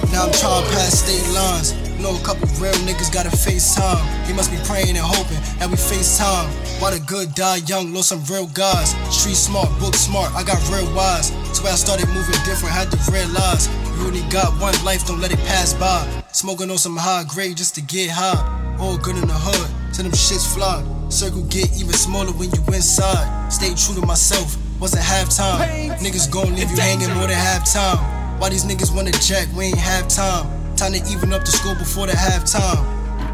Now 0.10 0.26
I'm 0.26 0.34
trying 0.34 0.66
to 0.66 0.74
pass 0.74 1.06
state 1.06 1.22
lines. 1.38 1.81
Know 2.02 2.18
a 2.18 2.24
couple 2.26 2.50
real 2.58 2.74
niggas 2.82 3.14
gotta 3.14 3.30
FaceTime. 3.30 4.02
He 4.26 4.34
must 4.34 4.50
be 4.50 4.58
praying 4.66 4.98
and 4.98 5.06
hoping 5.06 5.38
that 5.60 5.70
we 5.70 5.78
FaceTime. 5.78 6.50
Why 6.82 6.98
the 6.98 7.00
good 7.06 7.36
die 7.36 7.62
young, 7.70 7.94
lost 7.94 8.10
some 8.10 8.26
real 8.26 8.48
guys. 8.48 8.98
Street 9.14 9.38
smart, 9.38 9.70
book 9.78 9.94
smart, 9.94 10.34
I 10.34 10.42
got 10.42 10.58
real 10.74 10.90
wise. 10.96 11.30
So 11.54 11.62
I 11.70 11.78
started 11.78 12.08
moving 12.10 12.34
different, 12.42 12.74
had 12.74 12.90
to 12.90 12.98
realize. 13.12 13.70
You 13.94 14.10
only 14.10 14.26
got 14.34 14.50
one 14.60 14.74
life, 14.84 15.06
don't 15.06 15.22
let 15.22 15.32
it 15.32 15.38
pass 15.46 15.76
by. 15.76 16.02
Smoking 16.32 16.72
on 16.72 16.80
some 16.80 16.98
high 16.98 17.24
grade 17.30 17.56
just 17.56 17.76
to 17.76 17.82
get 17.82 18.10
high. 18.10 18.42
All 18.80 18.98
good 18.98 19.18
in 19.18 19.28
the 19.28 19.38
hood, 19.38 19.70
till 19.94 20.02
them 20.02 20.14
shits 20.18 20.50
fly. 20.50 20.82
Circle 21.10 21.44
get 21.54 21.70
even 21.78 21.94
smaller 21.94 22.34
when 22.34 22.50
you 22.50 22.66
inside. 22.74 23.30
Stay 23.54 23.76
true 23.78 23.94
to 24.02 24.04
myself, 24.08 24.58
wasn't 24.80 25.04
halftime. 25.04 25.94
Niggas 26.02 26.32
gon' 26.32 26.56
leave 26.56 26.72
you 26.72 26.82
hanging 26.82 27.14
more 27.14 27.28
than 27.28 27.38
halftime. 27.38 28.02
Why 28.40 28.50
these 28.50 28.66
niggas 28.66 28.90
wanna 28.90 29.12
jack? 29.22 29.46
We 29.56 29.66
ain't 29.66 29.78
have 29.78 30.08
time. 30.08 30.61
Time 30.82 30.94
to 30.94 31.12
even 31.14 31.32
up 31.32 31.46
the 31.46 31.54
score 31.54 31.76
before 31.76 32.08
the 32.08 32.14
halftime. 32.14 32.82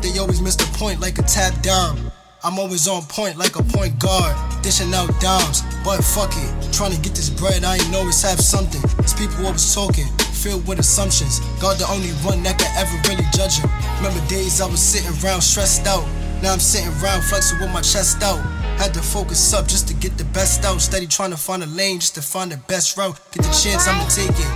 They 0.03 0.19
always 0.19 0.41
miss 0.41 0.57
the 0.57 0.67
point 0.77 0.99
like 0.99 1.17
a 1.17 1.23
tap 1.23 1.55
down. 1.63 2.11
I'm 2.43 2.59
always 2.59 2.89
on 2.89 3.03
point 3.03 3.37
like 3.37 3.55
a 3.55 3.63
point 3.63 3.97
guard, 4.03 4.35
dishing 4.61 4.93
out 4.93 5.07
dimes. 5.21 5.63
But 5.79 6.03
fuck 6.03 6.35
it, 6.35 6.51
trying 6.73 6.91
to 6.91 6.99
get 6.99 7.15
this 7.15 7.29
bread, 7.29 7.63
I 7.63 7.75
ain't 7.79 7.95
always 7.95 8.21
have 8.21 8.41
something. 8.41 8.83
These 8.99 9.13
people 9.13 9.45
always 9.45 9.63
talking, 9.73 10.11
filled 10.35 10.67
with 10.67 10.79
assumptions. 10.79 11.39
God 11.63 11.79
the 11.79 11.87
only 11.87 12.11
one 12.27 12.43
that 12.43 12.59
can 12.59 12.67
ever 12.75 12.91
really 13.07 13.23
judge 13.31 13.63
him. 13.63 13.71
Remember 14.03 14.19
days 14.27 14.59
I 14.59 14.67
was 14.67 14.83
sitting 14.83 15.07
around 15.23 15.39
stressed 15.39 15.87
out. 15.87 16.03
Now 16.43 16.51
I'm 16.51 16.59
sitting 16.59 16.91
around 16.99 17.23
flexing 17.23 17.63
with 17.63 17.71
my 17.71 17.79
chest 17.79 18.21
out. 18.27 18.43
Had 18.75 18.93
to 18.95 19.01
focus 19.01 19.39
up 19.53 19.71
just 19.71 19.87
to 19.87 19.93
get 19.93 20.17
the 20.17 20.27
best 20.35 20.65
out. 20.65 20.81
Steady 20.81 21.07
trying 21.07 21.31
to 21.31 21.39
find 21.39 21.63
a 21.63 21.67
lane 21.67 22.01
just 22.03 22.15
to 22.15 22.21
find 22.21 22.51
the 22.51 22.59
best 22.67 22.97
route. 22.97 23.15
Get 23.31 23.47
the 23.47 23.55
chance, 23.55 23.87
I'ma 23.87 24.03
take 24.11 24.35
it. 24.35 24.51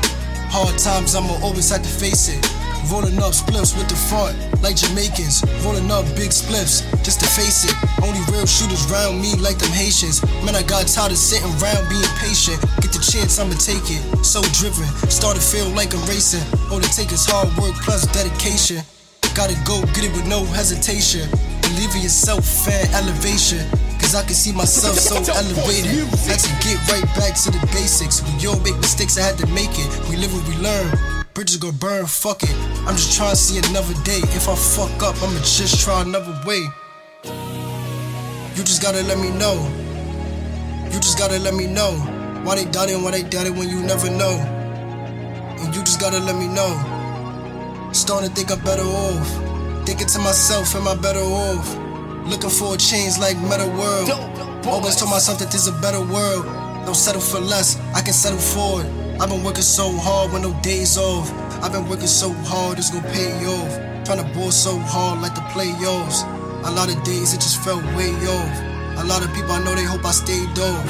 Hard 0.51 0.77
times, 0.77 1.15
I'ma 1.15 1.39
always 1.39 1.69
have 1.69 1.83
to 1.83 1.87
face 1.87 2.27
it. 2.27 2.60
Rolling 2.89 3.19
up 3.21 3.33
spliffs 3.35 3.77
with 3.77 3.87
the 3.87 3.95
front, 4.09 4.33
like 4.63 4.75
Jamaicans. 4.75 5.45
Rolling 5.63 5.91
up 5.91 6.05
big 6.15 6.33
spliffs, 6.33 6.81
just 7.03 7.19
to 7.21 7.27
face 7.27 7.67
it. 7.67 7.75
Only 8.01 8.19
real 8.33 8.45
shooters 8.45 8.83
round 8.89 9.21
me 9.21 9.35
like 9.37 9.57
them 9.59 9.71
Haitians. 9.71 10.23
Man, 10.41 10.55
I 10.55 10.63
got 10.63 10.87
tired 10.87 11.11
of 11.11 11.17
sitting 11.17 11.51
around 11.61 11.85
being 11.87 12.07
patient. 12.17 12.59
Get 12.81 12.91
the 12.91 13.03
chance, 13.03 13.37
I'ma 13.37 13.53
take 13.61 13.85
it. 13.91 14.01
So 14.25 14.41
driven, 14.57 14.89
start 15.11 15.37
to 15.37 15.43
feel 15.43 15.69
like 15.77 15.93
I'm 15.93 16.01
racing. 16.09 16.43
All 16.71 16.79
it 16.79 16.91
take 16.91 17.11
is 17.11 17.25
hard 17.25 17.47
work 17.61 17.75
plus 17.85 18.07
dedication. 18.09 18.81
Gotta 19.35 19.55
go 19.63 19.79
get 19.93 20.03
it 20.03 20.11
with 20.11 20.27
no 20.27 20.43
hesitation. 20.43 21.29
Believe 21.61 21.95
in 21.95 22.01
yourself, 22.01 22.43
fan 22.43 22.83
elevation. 22.91 23.63
Cause 24.01 24.15
I 24.15 24.23
can 24.25 24.35
see 24.35 24.51
myself 24.51 24.97
so 24.97 25.15
elevated. 25.39 26.09
Had 26.27 26.41
to 26.43 26.51
get 26.59 26.75
right 26.91 27.07
back 27.15 27.37
to 27.45 27.51
the 27.51 27.61
basics. 27.71 28.19
We 28.41 28.47
all 28.47 28.59
make 28.59 28.75
mistakes, 28.83 29.17
I 29.17 29.21
had 29.21 29.37
to 29.37 29.47
make 29.55 29.71
it. 29.71 29.87
We 30.09 30.17
live 30.17 30.33
what 30.33 30.43
we 30.49 30.57
learn. 30.57 30.91
Bridges 31.33 31.55
go 31.55 31.71
burn, 31.71 32.05
fuck 32.07 32.43
it. 32.43 32.53
I'm 32.85 32.95
just 32.97 33.15
trying 33.15 33.29
to 33.29 33.37
see 33.37 33.57
another 33.57 33.93
day. 34.03 34.19
If 34.35 34.49
I 34.49 34.55
fuck 34.55 34.91
up, 35.01 35.15
I'ma 35.23 35.39
just 35.39 35.79
try 35.79 36.01
another 36.01 36.37
way. 36.45 36.67
You 38.53 38.63
just 38.67 38.81
gotta 38.81 39.01
let 39.03 39.17
me 39.17 39.31
know. 39.39 39.55
You 40.91 40.99
just 40.99 41.17
gotta 41.17 41.39
let 41.39 41.53
me 41.53 41.67
know. 41.67 41.95
Why 42.43 42.55
they 42.55 42.65
doubt 42.69 42.89
it, 42.89 42.99
why 42.99 43.11
they 43.11 43.23
doubt 43.23 43.47
it 43.47 43.53
when 43.53 43.69
you 43.69 43.79
never 43.79 44.09
know. 44.09 44.35
And 45.61 45.73
you 45.73 45.81
just 45.83 46.01
gotta 46.01 46.19
let 46.19 46.35
me 46.35 46.49
know. 46.49 46.75
Starting 47.93 48.27
to 48.27 48.35
think 48.35 48.51
I'm 48.51 48.59
better 48.65 48.83
off. 48.83 49.85
Thinking 49.85 50.07
to 50.07 50.19
myself, 50.19 50.75
am 50.75 50.85
I 50.85 50.95
better 50.95 51.23
off? 51.23 51.77
Looking 52.27 52.49
for 52.49 52.75
a 52.75 52.77
change 52.77 53.17
like 53.19 53.37
Metta 53.37 53.67
World. 53.79 54.11
Always 54.67 54.97
told 54.97 55.11
myself 55.11 55.39
that 55.39 55.49
there's 55.49 55.67
a 55.67 55.79
better 55.79 56.01
world. 56.01 56.43
Don't 56.85 56.93
settle 56.93 57.21
for 57.21 57.39
less, 57.39 57.79
I 57.95 58.01
can 58.01 58.11
settle 58.11 58.37
for 58.37 58.83
it. 58.83 59.00
I've 59.21 59.29
been 59.29 59.43
working 59.43 59.61
so 59.61 59.91
hard 59.97 60.33
with 60.33 60.41
no 60.41 60.51
days 60.63 60.97
off. 60.97 61.31
I've 61.61 61.71
been 61.71 61.87
working 61.87 62.07
so 62.07 62.33
hard, 62.49 62.79
it's 62.79 62.89
gonna 62.89 63.07
pay 63.13 63.29
off. 63.45 64.03
Trying 64.03 64.17
to 64.17 64.25
ball 64.33 64.49
so 64.49 64.79
hard 64.79 65.21
like 65.21 65.35
the 65.35 65.45
playoffs. 65.53 66.25
A 66.65 66.71
lot 66.71 66.89
of 66.89 66.97
days 67.03 67.31
it 67.31 67.37
just 67.37 67.61
felt 67.61 67.83
way 67.93 68.09
off. 68.25 68.55
A 68.97 69.05
lot 69.05 69.23
of 69.23 69.31
people 69.35 69.51
I 69.51 69.63
know 69.63 69.75
they 69.75 69.83
hope 69.83 70.03
I 70.05 70.09
stayed 70.09 70.57
off. 70.57 70.85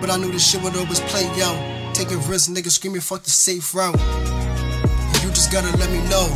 But 0.00 0.08
I 0.08 0.16
knew 0.16 0.32
this 0.32 0.48
shit 0.48 0.62
would 0.62 0.74
always 0.76 1.00
play 1.12 1.28
out. 1.44 1.60
Taking 1.94 2.24
risks, 2.24 2.48
niggas 2.48 2.80
screaming, 2.80 3.02
fuck 3.02 3.22
the 3.22 3.28
safe 3.28 3.74
route. 3.74 4.00
And 4.00 5.22
you 5.22 5.28
just 5.28 5.52
gotta 5.52 5.76
let 5.76 5.92
me 5.92 6.00
know. 6.08 6.32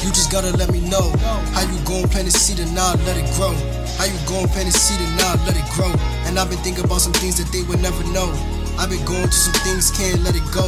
You 0.00 0.08
just 0.16 0.32
gotta 0.32 0.56
let 0.56 0.72
me 0.72 0.80
know 0.88 1.12
how 1.52 1.68
you 1.68 1.76
gon' 1.84 2.08
plant 2.08 2.32
the 2.32 2.32
seed 2.32 2.60
and 2.60 2.74
now 2.74 2.94
let 3.04 3.20
it 3.20 3.28
grow. 3.36 3.52
How 4.00 4.08
you 4.08 4.16
gon' 4.24 4.48
plant 4.48 4.72
the 4.72 4.74
seed 4.74 5.04
and 5.04 5.16
now 5.18 5.36
let 5.44 5.52
it 5.52 5.68
grow. 5.76 5.92
And 6.24 6.38
I've 6.38 6.48
been 6.48 6.64
thinking 6.64 6.82
about 6.82 7.02
some 7.02 7.12
things 7.12 7.36
that 7.36 7.52
they 7.52 7.60
would 7.68 7.82
never 7.82 8.02
know. 8.08 8.32
I've 8.78 8.90
been 8.90 9.04
going 9.04 9.28
through 9.28 9.52
some 9.52 9.58
things, 9.64 9.90
can't 9.90 10.22
let 10.22 10.34
it 10.36 10.46
go. 10.52 10.64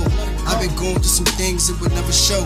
I've 0.47 0.61
been 0.61 0.75
going 0.77 1.01
through 1.01 1.15
some 1.25 1.31
things 1.37 1.71
it 1.71 1.81
would 1.81 1.93
never 1.93 2.13
show. 2.13 2.43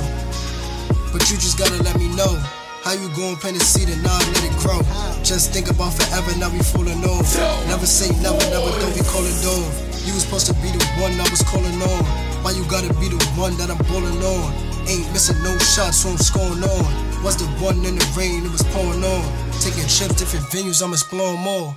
But 1.12 1.24
you 1.30 1.36
just 1.36 1.59
gotta 1.59 1.82
let 1.82 1.98
me 1.98 2.09
know 2.14 2.36
how 2.84 2.92
you 2.92 3.09
gon' 3.16 3.36
plant 3.36 3.59
the 3.59 3.64
seed 3.64 3.88
and 3.88 4.02
now 4.02 4.16
let 4.16 4.44
it 4.44 4.56
grow. 4.62 4.80
Just 5.22 5.52
think 5.52 5.70
about 5.70 5.92
forever, 5.92 6.30
now 6.38 6.48
we 6.50 6.61
falling 6.61 7.02
off. 7.04 7.28
Never 7.66 7.86
say 7.86 8.09
never, 8.22 8.38
never 8.48 8.70
don't 8.80 8.94
be 8.94 9.02
calling 9.09 9.34
off. 9.44 9.72
You 10.06 10.14
was 10.14 10.24
supposed 10.24 10.46
to 10.46 10.54
be 10.64 10.70
the 10.72 10.84
one 11.02 11.12
I 11.20 11.26
was 11.28 11.42
calling 11.42 11.76
on. 11.82 12.02
Why 12.40 12.52
you 12.52 12.64
gotta 12.70 12.92
be 12.96 13.09
the 13.11 13.20
one 13.36 13.56
that 13.59 13.68
I'm 13.68 13.78
balling 13.90 14.22
on? 14.22 14.68
Ain't 14.88 15.11
missing 15.12 15.36
no 15.42 15.52
shots, 15.59 15.98
so 16.00 16.11
I'm 16.11 16.16
scoring 16.16 16.64
on. 16.64 16.84
Was 17.22 17.36
the 17.36 17.44
one 17.61 17.84
in 17.84 17.98
the 17.98 18.09
rain, 18.16 18.46
it 18.46 18.52
was 18.52 18.62
pouring 18.72 19.04
on. 19.04 19.24
Taking 19.61 19.84
trips, 19.90 20.16
different 20.16 20.46
venues, 20.46 20.82
I'm 20.82 20.92
exploring 20.92 21.40
more. 21.40 21.76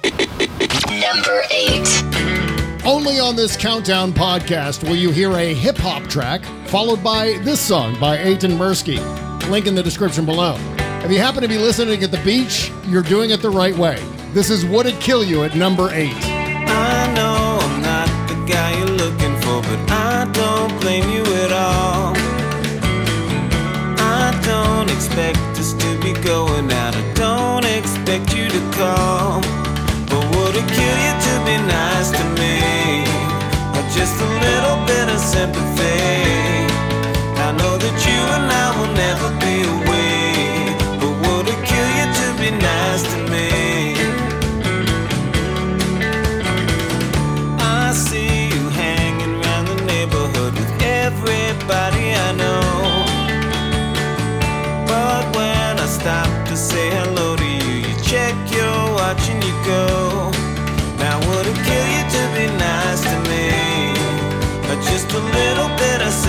Number 0.88 1.41
eight. 1.51 2.61
Only 2.84 3.19
on 3.19 3.36
this 3.36 3.55
countdown 3.55 4.11
podcast 4.11 4.84
will 4.84 4.95
you 4.95 5.11
hear 5.11 5.32
a 5.34 5.53
hip 5.53 5.77
hop 5.77 6.01
track, 6.09 6.43
followed 6.65 7.03
by 7.03 7.38
this 7.43 7.59
song 7.59 7.99
by 7.99 8.17
Aiton 8.17 8.57
Mirsky. 8.57 8.97
Link 9.49 9.67
in 9.67 9.75
the 9.75 9.84
description 9.84 10.25
below. 10.25 10.55
If 11.03 11.11
you 11.11 11.19
happen 11.19 11.43
to 11.43 11.47
be 11.47 11.59
listening 11.59 12.03
at 12.03 12.09
the 12.09 12.17
beach, 12.23 12.71
you're 12.88 13.03
doing 13.03 13.29
it 13.29 13.43
the 13.43 13.51
right 13.51 13.75
way. 13.77 14.03
This 14.34 14.49
is 14.49 14.65
Would 14.65 14.88
It 14.88 14.99
Kill 14.99 15.23
You 15.23 15.43
at 15.43 15.55
number 15.55 15.91
eight. 15.91 16.15
I 16.15 17.13
know 17.13 17.59
I'm 17.61 17.82
not 17.84 18.07
the 18.27 18.51
guy 18.51 18.75
you're 18.79 18.88
looking 18.88 19.36
for, 19.41 19.61
but 19.61 19.91
I 19.91 20.27
don't 20.34 20.82
blame 20.82 21.07
you 21.11 21.23
at 21.36 21.51
all. 21.51 22.15
I 23.99 24.41
don't 24.43 24.89
expect 24.89 25.38
us 25.59 25.73
to 25.73 25.99
be 26.01 26.13
going 26.21 26.71
out. 26.71 26.95
I 26.95 27.13
don't 27.13 27.65
expect 27.65 28.36
you 28.36 28.49
to 28.49 28.59
call. 28.71 29.41
But 30.09 30.36
would 30.36 30.55
it 30.55 30.67
kill 30.67 30.97
you 30.97 31.13
to 31.27 31.45
be 31.45 31.57
nice 31.67 32.09
to 32.09 32.23
me? 32.41 32.61
Just 33.94 34.16
a 34.22 34.26
little 34.26 34.78
bit 34.86 35.10
of 35.10 35.20
sympathy? 35.20 36.00
I 37.46 37.52
know 37.58 37.78
that 37.78 37.98
you 38.08 38.20
and 38.38 38.48
I 38.50 38.68
will 38.78 38.94
never 38.96 39.30
be 39.44 39.56
away. 39.76 40.76
But 41.00 41.14
would 41.22 41.48
it 41.54 41.62
kill 41.68 41.89
you 42.00 42.08
to 42.20 42.28
be 42.39 42.50
nice 42.58 42.80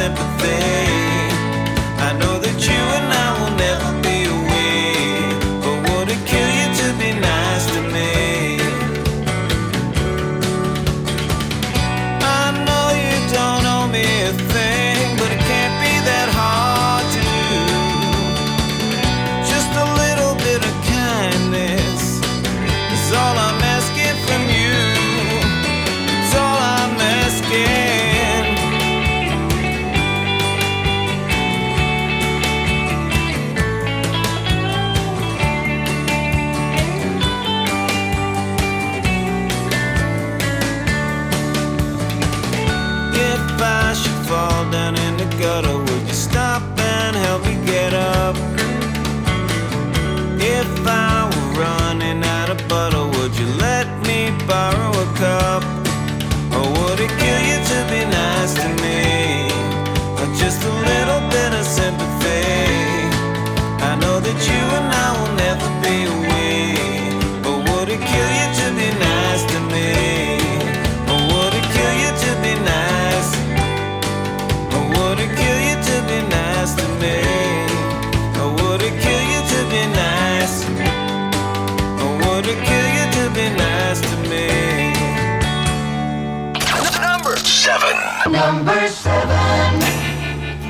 sympathy? 0.02 0.62
I 2.08 2.10
know 2.18 2.34
that 2.44 2.58
you 2.66 2.82
and 2.98 3.12
I 3.12 3.21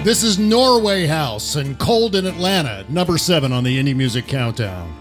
This 0.05 0.25
is 0.25 0.37
Norway 0.37 1.07
House 1.07 1.55
and 1.55 1.79
Cold 1.79 2.17
in 2.17 2.27
Atlanta, 2.27 2.85
number 2.89 3.17
seven 3.17 3.53
on 3.53 3.63
the 3.63 3.79
Indie 3.79 3.95
Music 3.95 4.27
Countdown. 4.27 4.93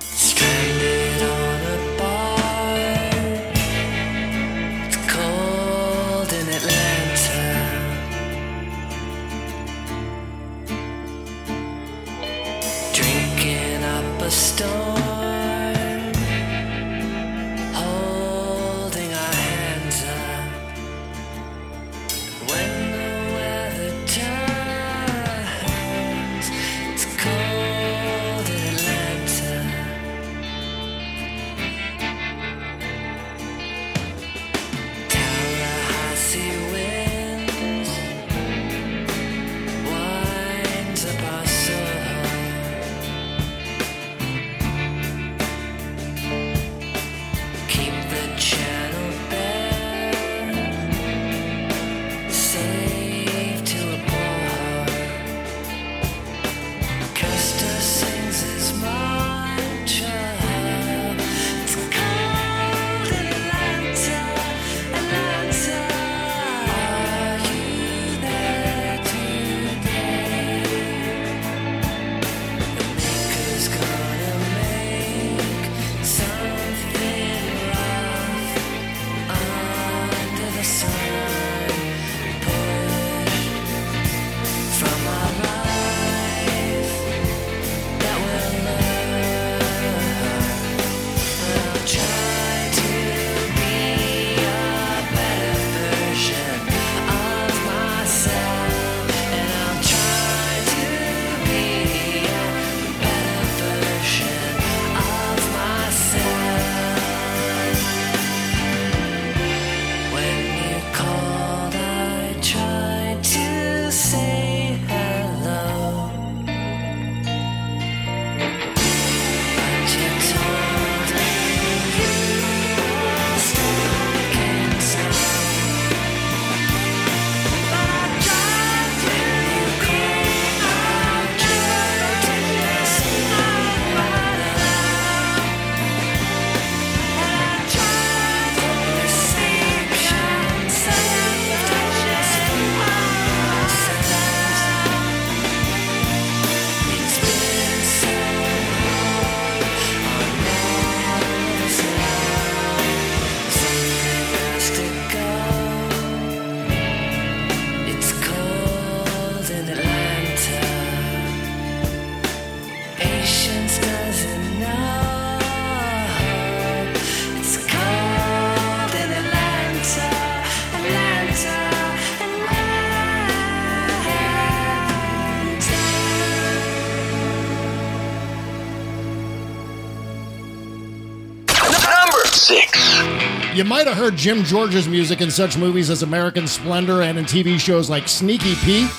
might 183.71 183.87
have 183.87 183.95
heard 183.95 184.17
Jim 184.17 184.43
George's 184.43 184.85
music 184.85 185.21
in 185.21 185.31
such 185.31 185.57
movies 185.57 185.89
as 185.89 186.03
American 186.03 186.45
Splendor 186.45 187.03
and 187.03 187.17
in 187.17 187.23
TV 187.23 187.57
shows 187.57 187.89
like 187.89 188.05
Sneaky 188.05 188.55
Pete, 188.55 188.91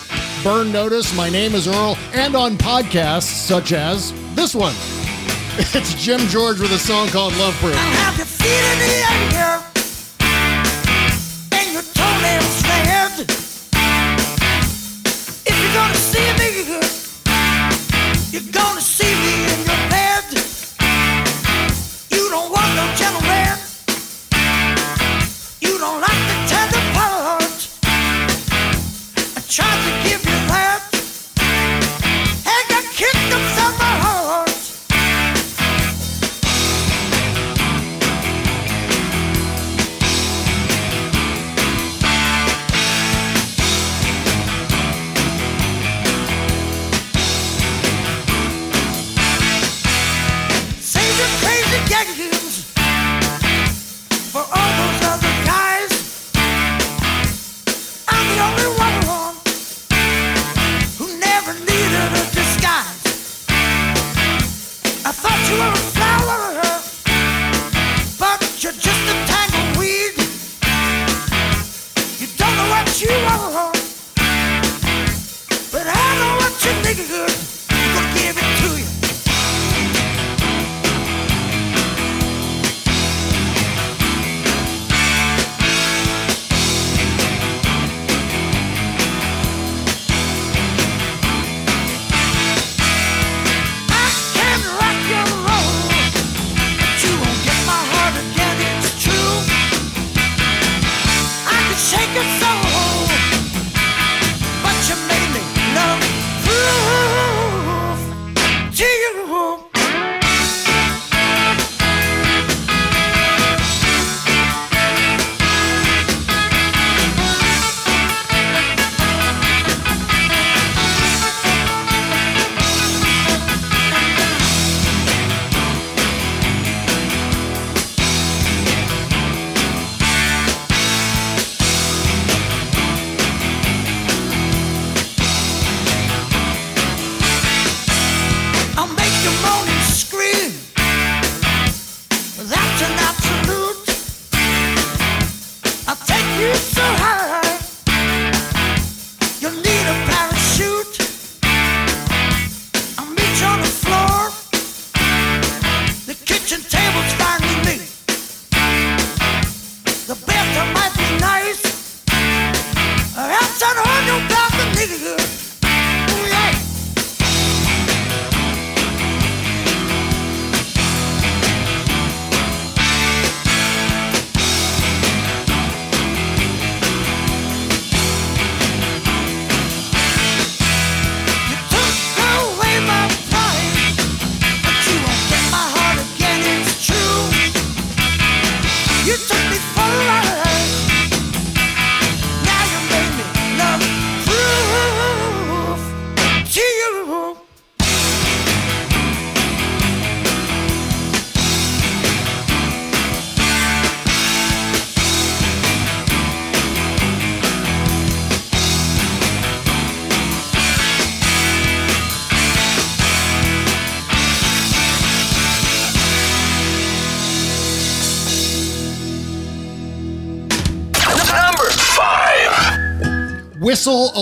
Burn 0.42 0.72
Notice, 0.72 1.14
My 1.14 1.28
Name 1.28 1.54
is 1.54 1.68
Earl, 1.68 1.98
and 2.14 2.34
on 2.34 2.56
podcasts 2.56 3.24
such 3.24 3.72
as 3.72 4.14
this 4.34 4.54
one. 4.54 4.74
It's 5.74 5.92
Jim 6.02 6.20
George 6.28 6.58
with 6.58 6.72
a 6.72 6.78
song 6.78 7.08
called 7.08 7.36
Love 7.36 7.52
Proof. 7.56 7.76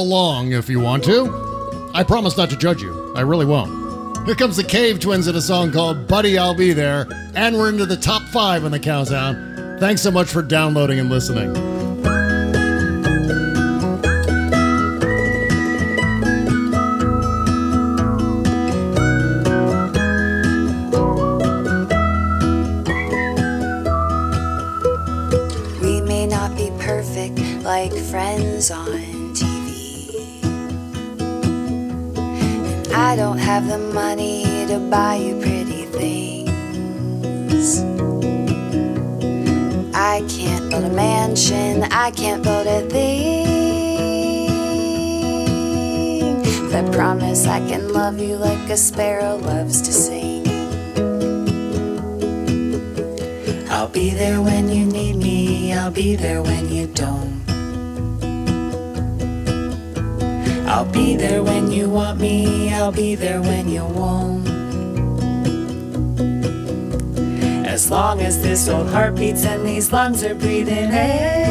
Along 0.00 0.52
if 0.52 0.68
you 0.68 0.80
want 0.80 1.04
to. 1.04 1.90
I 1.94 2.02
promise 2.02 2.36
not 2.36 2.50
to 2.50 2.56
judge 2.56 2.82
you. 2.82 3.12
I 3.14 3.20
really 3.20 3.46
won't. 3.46 3.80
Here 4.26 4.34
comes 4.34 4.56
the 4.56 4.64
Cave 4.64 5.00
Twins 5.00 5.26
in 5.28 5.34
a 5.34 5.40
song 5.40 5.72
called 5.72 6.06
Buddy, 6.06 6.38
I'll 6.38 6.54
Be 6.54 6.72
There, 6.72 7.06
and 7.34 7.56
we're 7.56 7.68
into 7.68 7.86
the 7.86 7.96
top 7.96 8.22
five 8.28 8.64
in 8.64 8.70
the 8.72 8.78
countdown. 8.78 9.78
Thanks 9.80 10.02
so 10.02 10.10
much 10.10 10.28
for 10.28 10.42
downloading 10.42 11.00
and 11.00 11.08
listening. 11.08 11.52
We 25.80 26.00
may 26.02 26.26
not 26.26 26.56
be 26.56 26.70
perfect 26.78 27.38
like 27.64 27.92
friends 27.92 28.70
on 28.70 29.09
have 33.50 33.66
the 33.66 33.78
money 33.78 34.44
to 34.68 34.78
buy 34.78 35.16
you 35.16 35.34
pretty 35.40 35.84
things. 35.86 37.80
I 39.92 40.22
can't 40.28 40.70
build 40.70 40.84
a 40.84 40.90
mansion, 40.90 41.82
I 41.90 42.12
can't 42.12 42.44
build 42.44 42.68
a 42.68 42.82
thing. 42.88 43.46
But 46.70 46.84
I 46.84 46.90
promise 46.92 47.48
I 47.48 47.58
can 47.68 47.92
love 47.92 48.20
you 48.20 48.36
like 48.36 48.70
a 48.70 48.76
sparrow 48.76 49.34
loves 49.38 49.82
to 49.82 49.92
sing. 49.92 50.46
I'll 53.68 53.88
be 53.88 54.10
there 54.10 54.40
when 54.40 54.68
you 54.68 54.86
need 54.86 55.16
me, 55.16 55.72
I'll 55.72 55.90
be 55.90 56.14
there 56.14 56.40
when 56.40 56.68
you 56.68 56.86
don't. 56.86 57.39
I'll 60.70 60.84
be 60.84 61.16
there 61.16 61.42
when 61.42 61.72
you 61.72 61.90
want 61.90 62.20
me, 62.20 62.72
I'll 62.72 62.92
be 62.92 63.16
there 63.16 63.42
when 63.42 63.68
you 63.68 63.84
won't. 63.84 64.48
As 67.66 67.90
long 67.90 68.20
as 68.20 68.40
this 68.40 68.68
old 68.68 68.88
heart 68.88 69.16
beats 69.16 69.44
and 69.44 69.66
these 69.66 69.92
lungs 69.92 70.22
are 70.22 70.36
breathing 70.36 70.92
air, 70.92 71.50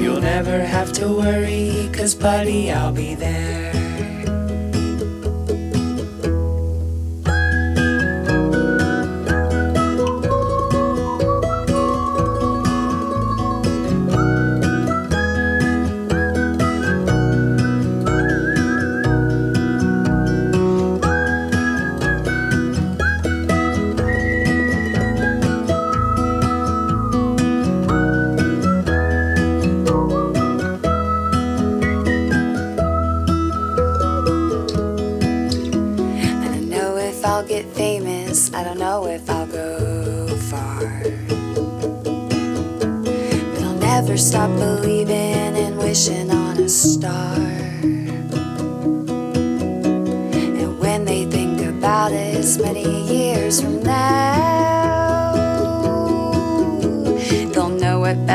you'll 0.00 0.22
never 0.22 0.64
have 0.64 0.90
to 0.94 1.06
worry, 1.06 1.90
cause 1.92 2.14
buddy, 2.14 2.72
I'll 2.72 2.92
be 2.92 3.14
there. 3.14 3.79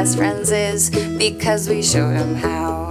Best 0.06 0.18
friends 0.18 0.52
is 0.52 0.90
because 1.18 1.68
we 1.68 1.82
showed 1.82 2.14
them 2.14 2.36
how. 2.36 2.88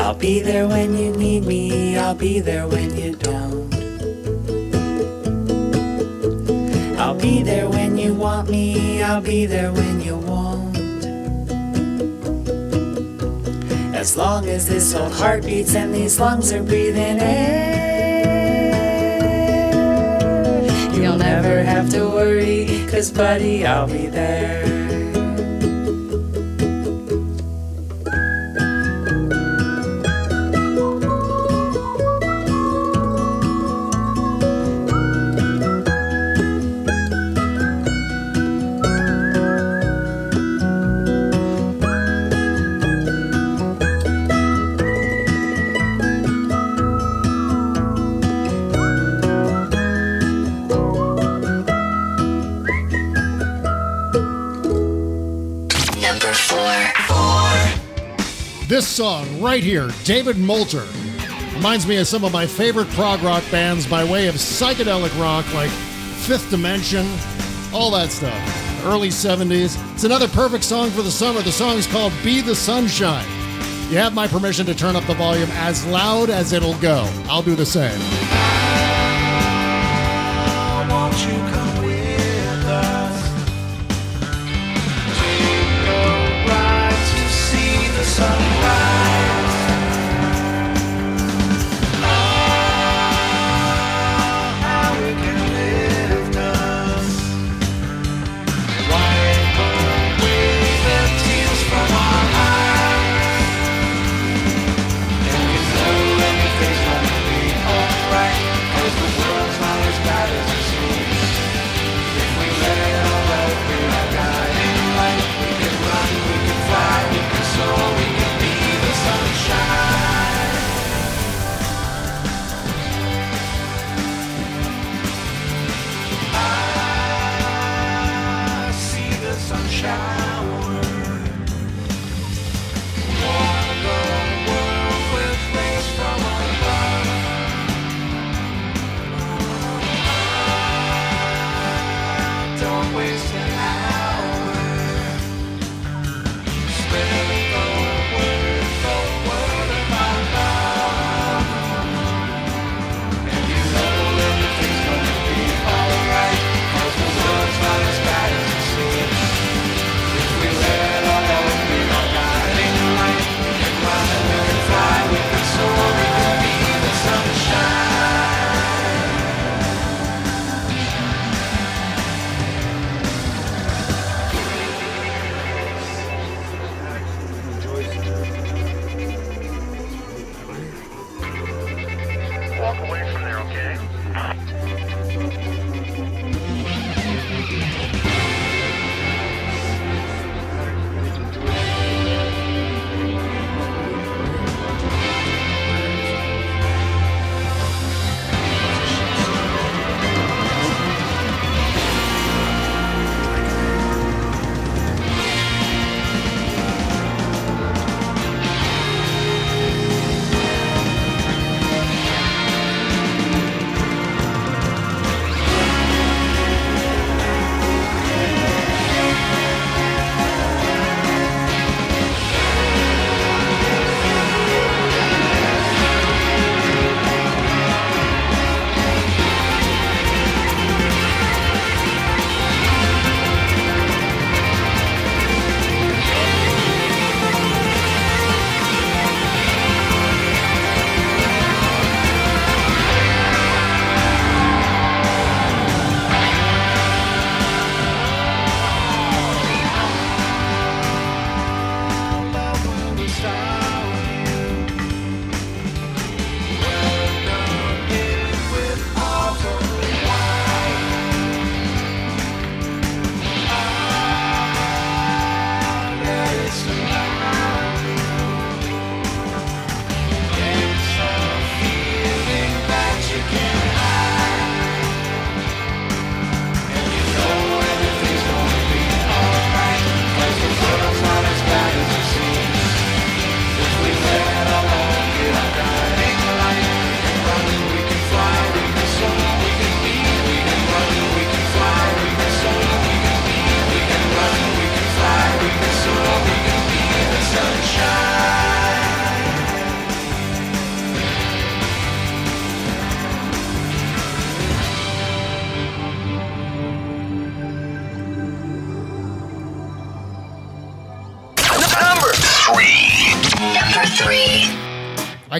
I'll 0.00 0.14
be 0.14 0.40
there 0.40 0.66
when 0.66 0.96
you 0.96 1.14
need 1.14 1.44
me, 1.44 1.98
I'll 1.98 2.14
be 2.14 2.40
there 2.40 2.66
when 2.66 2.96
you 2.96 3.14
don't. 3.16 3.74
I'll 6.98 7.20
be 7.20 7.42
there 7.42 7.68
when 7.68 7.98
you 7.98 8.14
want 8.14 8.48
me, 8.48 9.02
I'll 9.02 9.20
be 9.20 9.44
there 9.44 9.70
when 9.70 10.00
you 10.00 10.16
won't. 10.16 10.76
As 13.94 14.16
long 14.16 14.48
as 14.48 14.66
this 14.66 14.94
old 14.94 15.12
heart 15.12 15.44
beats 15.44 15.74
and 15.74 15.94
these 15.94 16.18
lungs 16.18 16.50
are 16.50 16.62
breathing 16.62 17.20
air, 17.20 17.91
cause 22.92 23.10
buddy, 23.10 23.64
I'll 23.64 23.86
be 23.86 24.06
there. 24.06 24.61
Song 58.92 59.40
right 59.40 59.64
here, 59.64 59.90
David 60.04 60.36
Moulter, 60.36 60.86
reminds 61.54 61.86
me 61.86 61.96
of 61.96 62.06
some 62.06 62.24
of 62.24 62.32
my 62.32 62.46
favorite 62.46 62.88
prog 62.90 63.22
rock 63.22 63.42
bands 63.50 63.86
by 63.86 64.04
way 64.04 64.28
of 64.28 64.34
psychedelic 64.34 65.18
rock 65.18 65.50
like 65.54 65.70
Fifth 65.70 66.50
Dimension, 66.50 67.06
all 67.72 67.90
that 67.92 68.10
stuff. 68.10 68.84
Early 68.84 69.08
70s. 69.08 69.80
It's 69.94 70.04
another 70.04 70.28
perfect 70.28 70.64
song 70.64 70.90
for 70.90 71.00
the 71.00 71.10
summer. 71.10 71.40
The 71.40 71.52
song 71.52 71.78
is 71.78 71.86
called 71.86 72.12
Be 72.22 72.42
the 72.42 72.54
Sunshine. 72.54 73.26
You 73.90 73.96
have 73.96 74.14
my 74.14 74.26
permission 74.26 74.66
to 74.66 74.74
turn 74.74 74.94
up 74.94 75.04
the 75.04 75.14
volume 75.14 75.48
as 75.52 75.86
loud 75.86 76.28
as 76.28 76.52
it'll 76.52 76.78
go. 76.78 77.08
I'll 77.30 77.42
do 77.42 77.54
the 77.54 77.66
same. 77.66 77.98
Sunrise. 88.04 89.11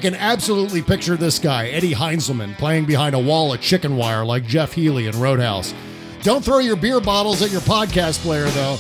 can 0.03 0.15
absolutely 0.17 0.83
picture 0.83 1.17
this 1.17 1.39
guy, 1.39 1.69
Eddie 1.69 1.95
Heinzelman, 1.95 2.59
playing 2.59 2.87
behind 2.87 3.15
a 3.15 3.19
wall 3.21 3.55
of 3.55 3.61
chicken 3.61 3.97
wire 3.97 4.25
like 4.25 4.45
Jeff 4.45 4.73
Healey 4.73 5.07
in 5.07 5.19
Roadhouse. 5.21 5.73
Don't 6.23 6.45
throw 6.45 6.59
your 6.59 6.75
beer 6.75 7.01
bottles 7.01 7.41
at 7.41 7.53
your 7.53 7.61
podcast 7.61 8.19
player, 8.19 8.47
though. 8.47 8.79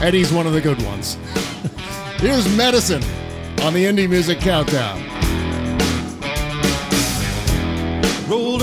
Eddie's 0.00 0.32
one 0.32 0.46
of 0.46 0.52
the 0.52 0.60
good 0.60 0.80
ones. 0.82 1.18
Here's 2.18 2.48
Medicine 2.56 3.02
on 3.62 3.74
the 3.74 3.84
Indie 3.84 4.08
Music 4.08 4.38
Countdown. 4.38 5.02
Rolled 8.28 8.62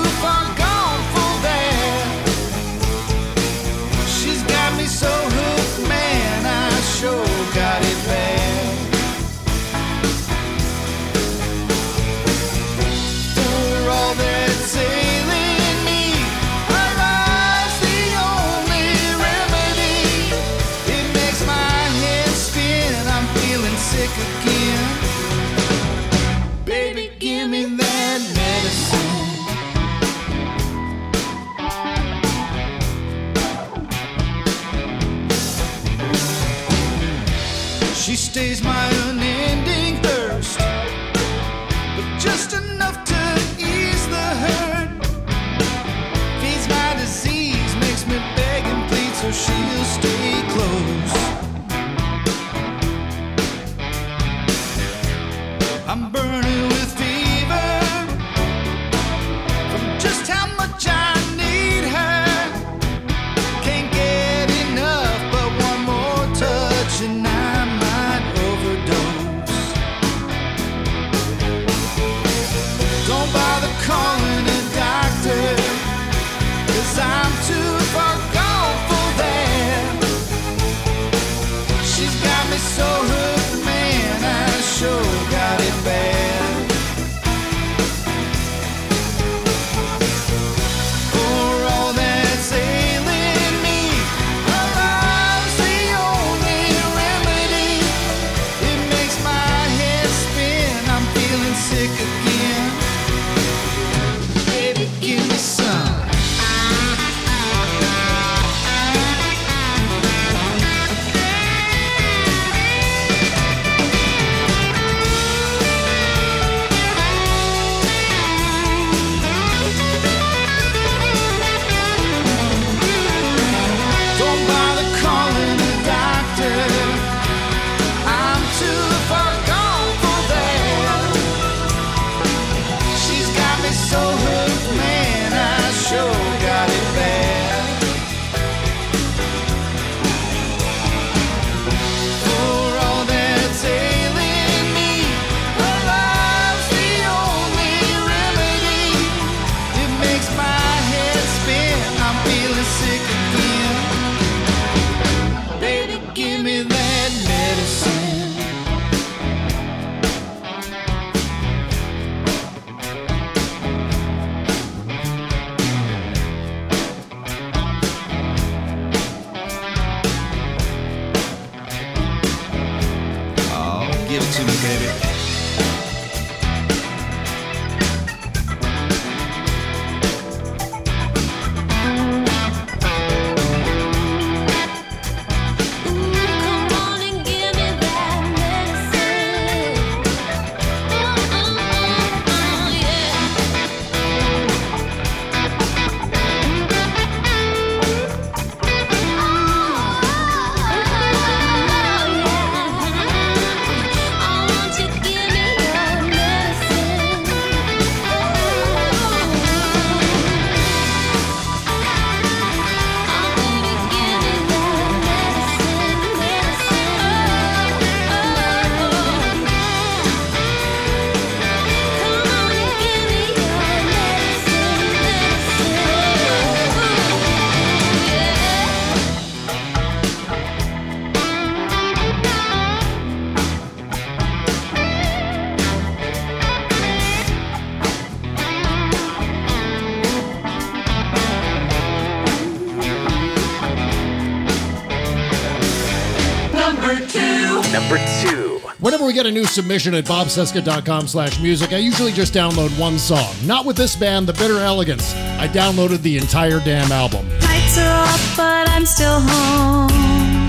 get 249.21 249.29
a 249.29 249.31
new 249.31 249.45
submission 249.45 249.93
at 249.93 250.03
bobcesca.com 250.05 251.07
slash 251.07 251.39
music, 251.39 251.73
I 251.73 251.77
usually 251.77 252.11
just 252.11 252.33
download 252.33 252.75
one 252.79 252.97
song. 252.97 253.35
Not 253.45 253.67
with 253.67 253.77
this 253.77 253.95
band, 253.95 254.25
The 254.25 254.33
Bitter 254.33 254.57
Elegance. 254.57 255.13
I 255.37 255.47
downloaded 255.47 256.01
the 256.01 256.17
entire 256.17 256.59
damn 256.61 256.91
album. 256.91 257.29
Lights 257.41 257.77
are 257.77 257.87
off, 257.87 258.33
but 258.35 258.67
I'm 258.69 258.83
still 258.83 259.19
home. 259.21 260.47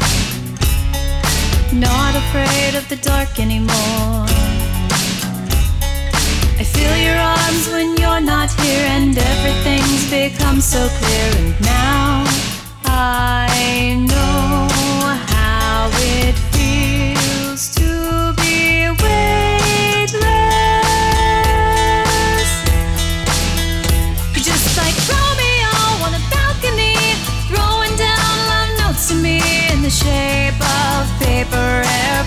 Not 1.78 2.16
afraid 2.16 2.74
of 2.74 2.88
the 2.88 2.96
dark 3.02 3.38
anymore. 3.38 4.24
I 6.56 6.64
feel 6.64 6.96
your 6.96 7.18
arms 7.18 7.68
when 7.68 7.94
you're 7.98 8.22
not 8.22 8.50
here, 8.62 8.86
and 8.88 9.18
everything's 9.18 10.10
become 10.10 10.62
so 10.62 10.88
clear. 10.88 11.44
And 11.44 11.60
now 11.60 12.24
I 12.86 14.02
know 14.08 14.68
how 15.28 15.90
it 15.92 16.32
feels 16.32 16.51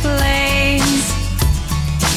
paper. 0.06 1.06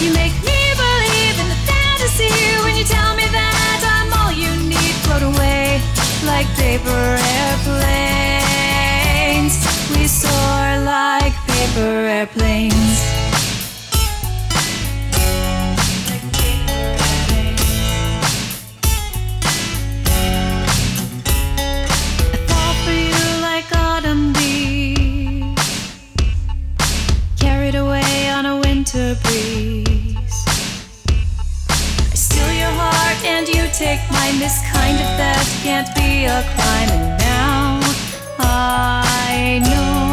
You 0.01 0.12
make 0.12 0.36
me 0.45 0.61
believe 0.76 1.36
in 1.41 1.49
the 1.49 1.61
fantasy 1.64 2.30
when 2.64 2.76
you 2.76 2.84
tell 2.84 3.16
me 3.16 3.26
that 3.32 3.80
I'm 3.97 4.12
all 4.20 4.32
you 4.32 4.51
need. 4.68 4.95
Float 5.05 5.22
away 5.22 5.80
like 6.24 6.47
paper 6.57 7.18
airplanes. 7.41 8.45
We 9.93 10.07
soar 10.07 10.78
like 10.84 11.34
paper 11.47 12.07
airplanes. 12.16 13.17
Take 33.78 34.00
mine. 34.10 34.40
This 34.40 34.58
kind 34.72 34.96
of 34.98 35.06
theft 35.16 35.62
can't 35.62 35.94
be 35.94 36.24
a 36.24 36.42
crime. 36.54 36.90
And 36.90 37.18
now 37.20 37.80
I 38.40 39.60
know 39.62 40.07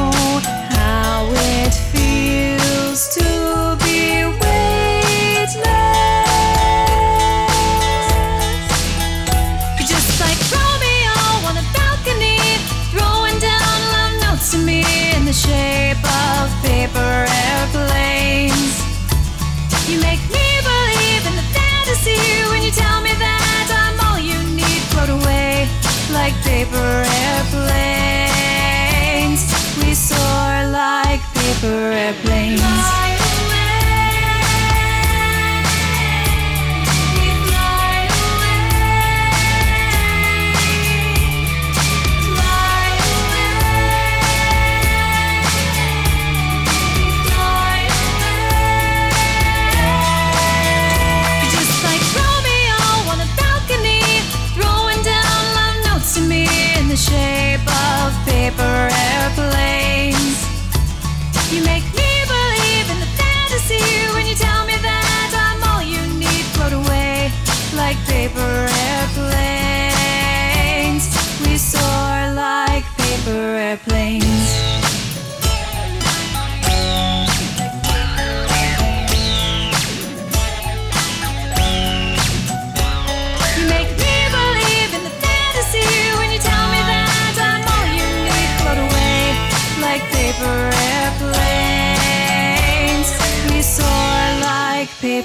paper 31.66 31.92
airplanes. 31.92 33.25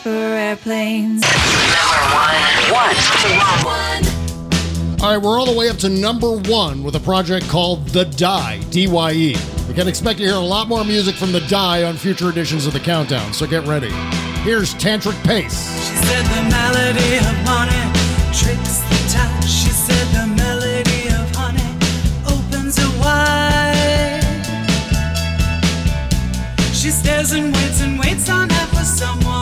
Paper 0.02 0.16
airplanes. 0.16 1.22
All 5.02 5.10
right, 5.10 5.18
we're 5.20 5.38
all 5.38 5.44
the 5.44 5.54
way 5.54 5.68
up 5.68 5.76
to 5.78 5.90
number 5.90 6.36
one 6.36 6.82
with 6.82 6.96
a 6.96 7.00
project 7.00 7.46
called 7.48 7.86
The 7.88 8.06
Dye, 8.06 8.60
D-Y-E. 8.70 9.36
You 9.68 9.74
can 9.74 9.88
expect 9.88 10.18
to 10.18 10.24
hear 10.24 10.36
a 10.36 10.38
lot 10.38 10.68
more 10.68 10.86
music 10.86 11.16
from 11.16 11.32
The 11.32 11.40
Dye 11.40 11.82
on 11.84 11.98
future 11.98 12.30
editions 12.30 12.66
of 12.66 12.72
the 12.72 12.80
Countdown, 12.80 13.34
so 13.34 13.46
get 13.46 13.66
ready. 13.66 13.90
Here's 14.42 14.72
Tantric 14.74 15.22
Pace. 15.22 15.68
She 15.86 15.96
said 15.96 16.24
the 16.24 16.48
melody 16.48 17.16
of 17.18 17.44
money 17.44 17.92
tricks 18.32 18.78
the 18.88 18.96
touch. 19.12 19.50
She 19.50 19.68
said 19.68 20.06
the 20.14 20.26
melody 20.34 21.08
of 21.08 21.30
honey 21.36 21.76
opens 22.26 22.78
it 22.78 22.98
wide. 23.00 24.24
She 26.74 26.90
stares 26.90 27.32
and 27.32 27.54
waits 27.54 27.82
and 27.82 27.98
waits 27.98 28.30
on 28.30 28.48
her 28.48 28.66
for 28.68 28.84
someone 28.84 29.39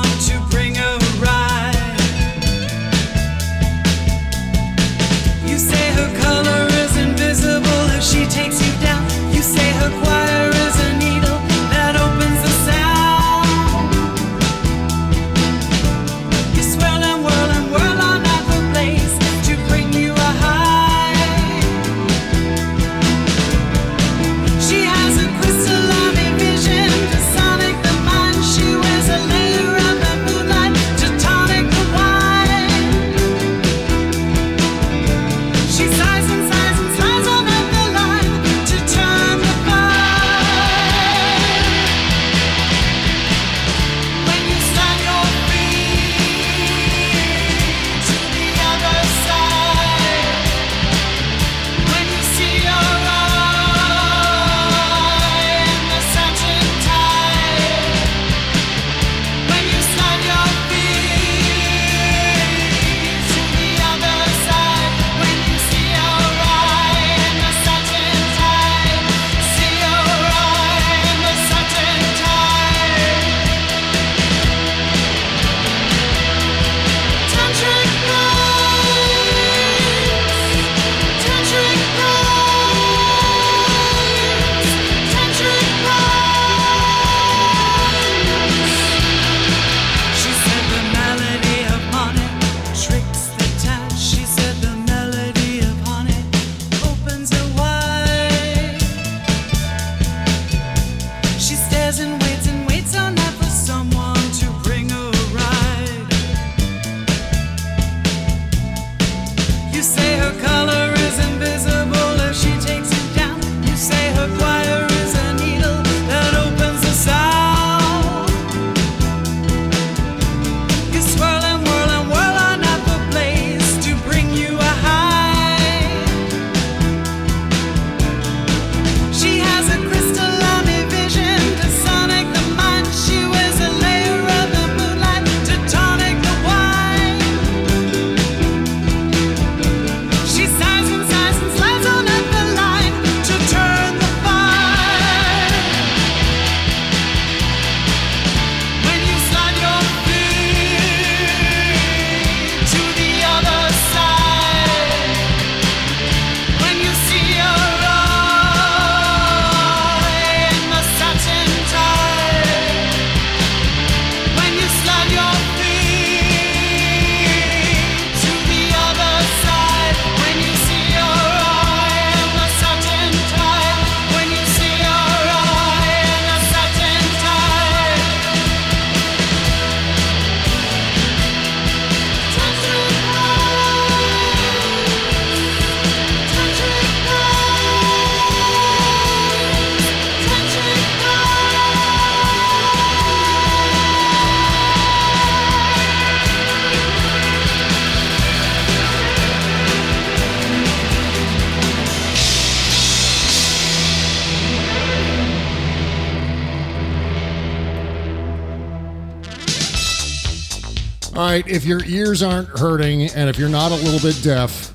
right, 211.43 211.51
if 211.51 211.65
your 211.65 211.85
ears 211.85 212.23
aren't 212.23 212.49
hurting 212.49 213.03
and 213.11 213.29
if 213.29 213.39
you're 213.39 213.49
not 213.49 213.73
a 213.73 213.77
little 213.77 214.01
bit 214.01 214.21
deaf, 214.23 214.73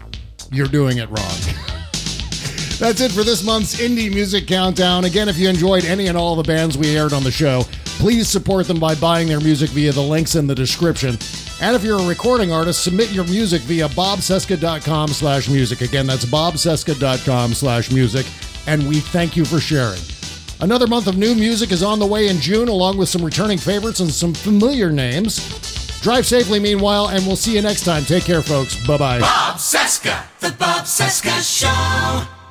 you're 0.52 0.68
doing 0.68 0.98
it 0.98 1.08
wrong. 1.10 1.18
That's 2.80 3.02
it 3.02 3.12
for 3.12 3.24
this 3.24 3.44
month's 3.44 3.80
Indie 3.80 4.14
Music 4.14 4.48
Countdown. 4.48 5.06
Again, 5.06 5.30
if 5.30 5.38
you 5.38 5.48
enjoyed 5.48 5.86
any 5.86 6.08
and 6.08 6.18
all 6.18 6.36
the 6.36 6.44
bands 6.44 6.78
we 6.78 6.96
aired 6.96 7.14
on 7.14 7.24
the 7.24 7.32
show, 7.32 7.64
please 7.98 8.28
support 8.28 8.68
them 8.68 8.80
by 8.80 8.96
buying 8.96 9.28
their 9.28 9.40
music 9.40 9.70
via 9.70 9.92
the 9.92 10.02
links 10.02 10.36
in 10.36 10.48
the 10.48 10.56
description. 10.56 11.18
And 11.62 11.76
if 11.76 11.84
you're 11.84 12.00
a 12.00 12.08
recording 12.08 12.52
artist, 12.52 12.84
submit 12.84 13.12
your 13.12 13.26
music 13.26 13.62
via 13.62 13.88
bobcesca.com 13.90 15.10
slash 15.10 15.50
music. 15.50 15.82
Again, 15.82 16.08
that's 16.08 16.26
bobcesca.com 16.26 17.54
slash 17.54 17.92
music. 17.92 18.26
And 18.68 18.88
we 18.88 19.00
thank 19.00 19.38
you 19.38 19.46
for 19.46 19.60
sharing. 19.60 20.02
Another 20.62 20.88
month 20.88 21.08
of 21.08 21.18
new 21.18 21.36
music 21.36 21.72
is 21.72 21.84
on 21.84 22.00
the 22.00 22.06
way 22.06 22.28
in 22.28 22.40
June, 22.40 22.68
along 22.68 22.98
with 22.98 23.10
some 23.10 23.24
returning 23.24 23.58
favorites 23.58 24.00
and 24.00 24.10
some 24.10 24.34
familiar 24.34 24.92
names. 24.92 25.73
Drive 26.04 26.26
safely, 26.26 26.60
meanwhile, 26.60 27.08
and 27.08 27.26
we'll 27.26 27.38
see 27.38 27.56
you 27.56 27.62
next 27.62 27.86
time. 27.86 28.04
Take 28.04 28.26
care, 28.26 28.42
folks. 28.42 28.76
Bye 28.86 28.98
bye. 28.98 29.20
Bob 29.22 29.56
Cesca, 29.56 30.24
The 30.42 30.52
Bob 30.52 30.84
Cesca 30.84 31.42
Show. 31.42 32.43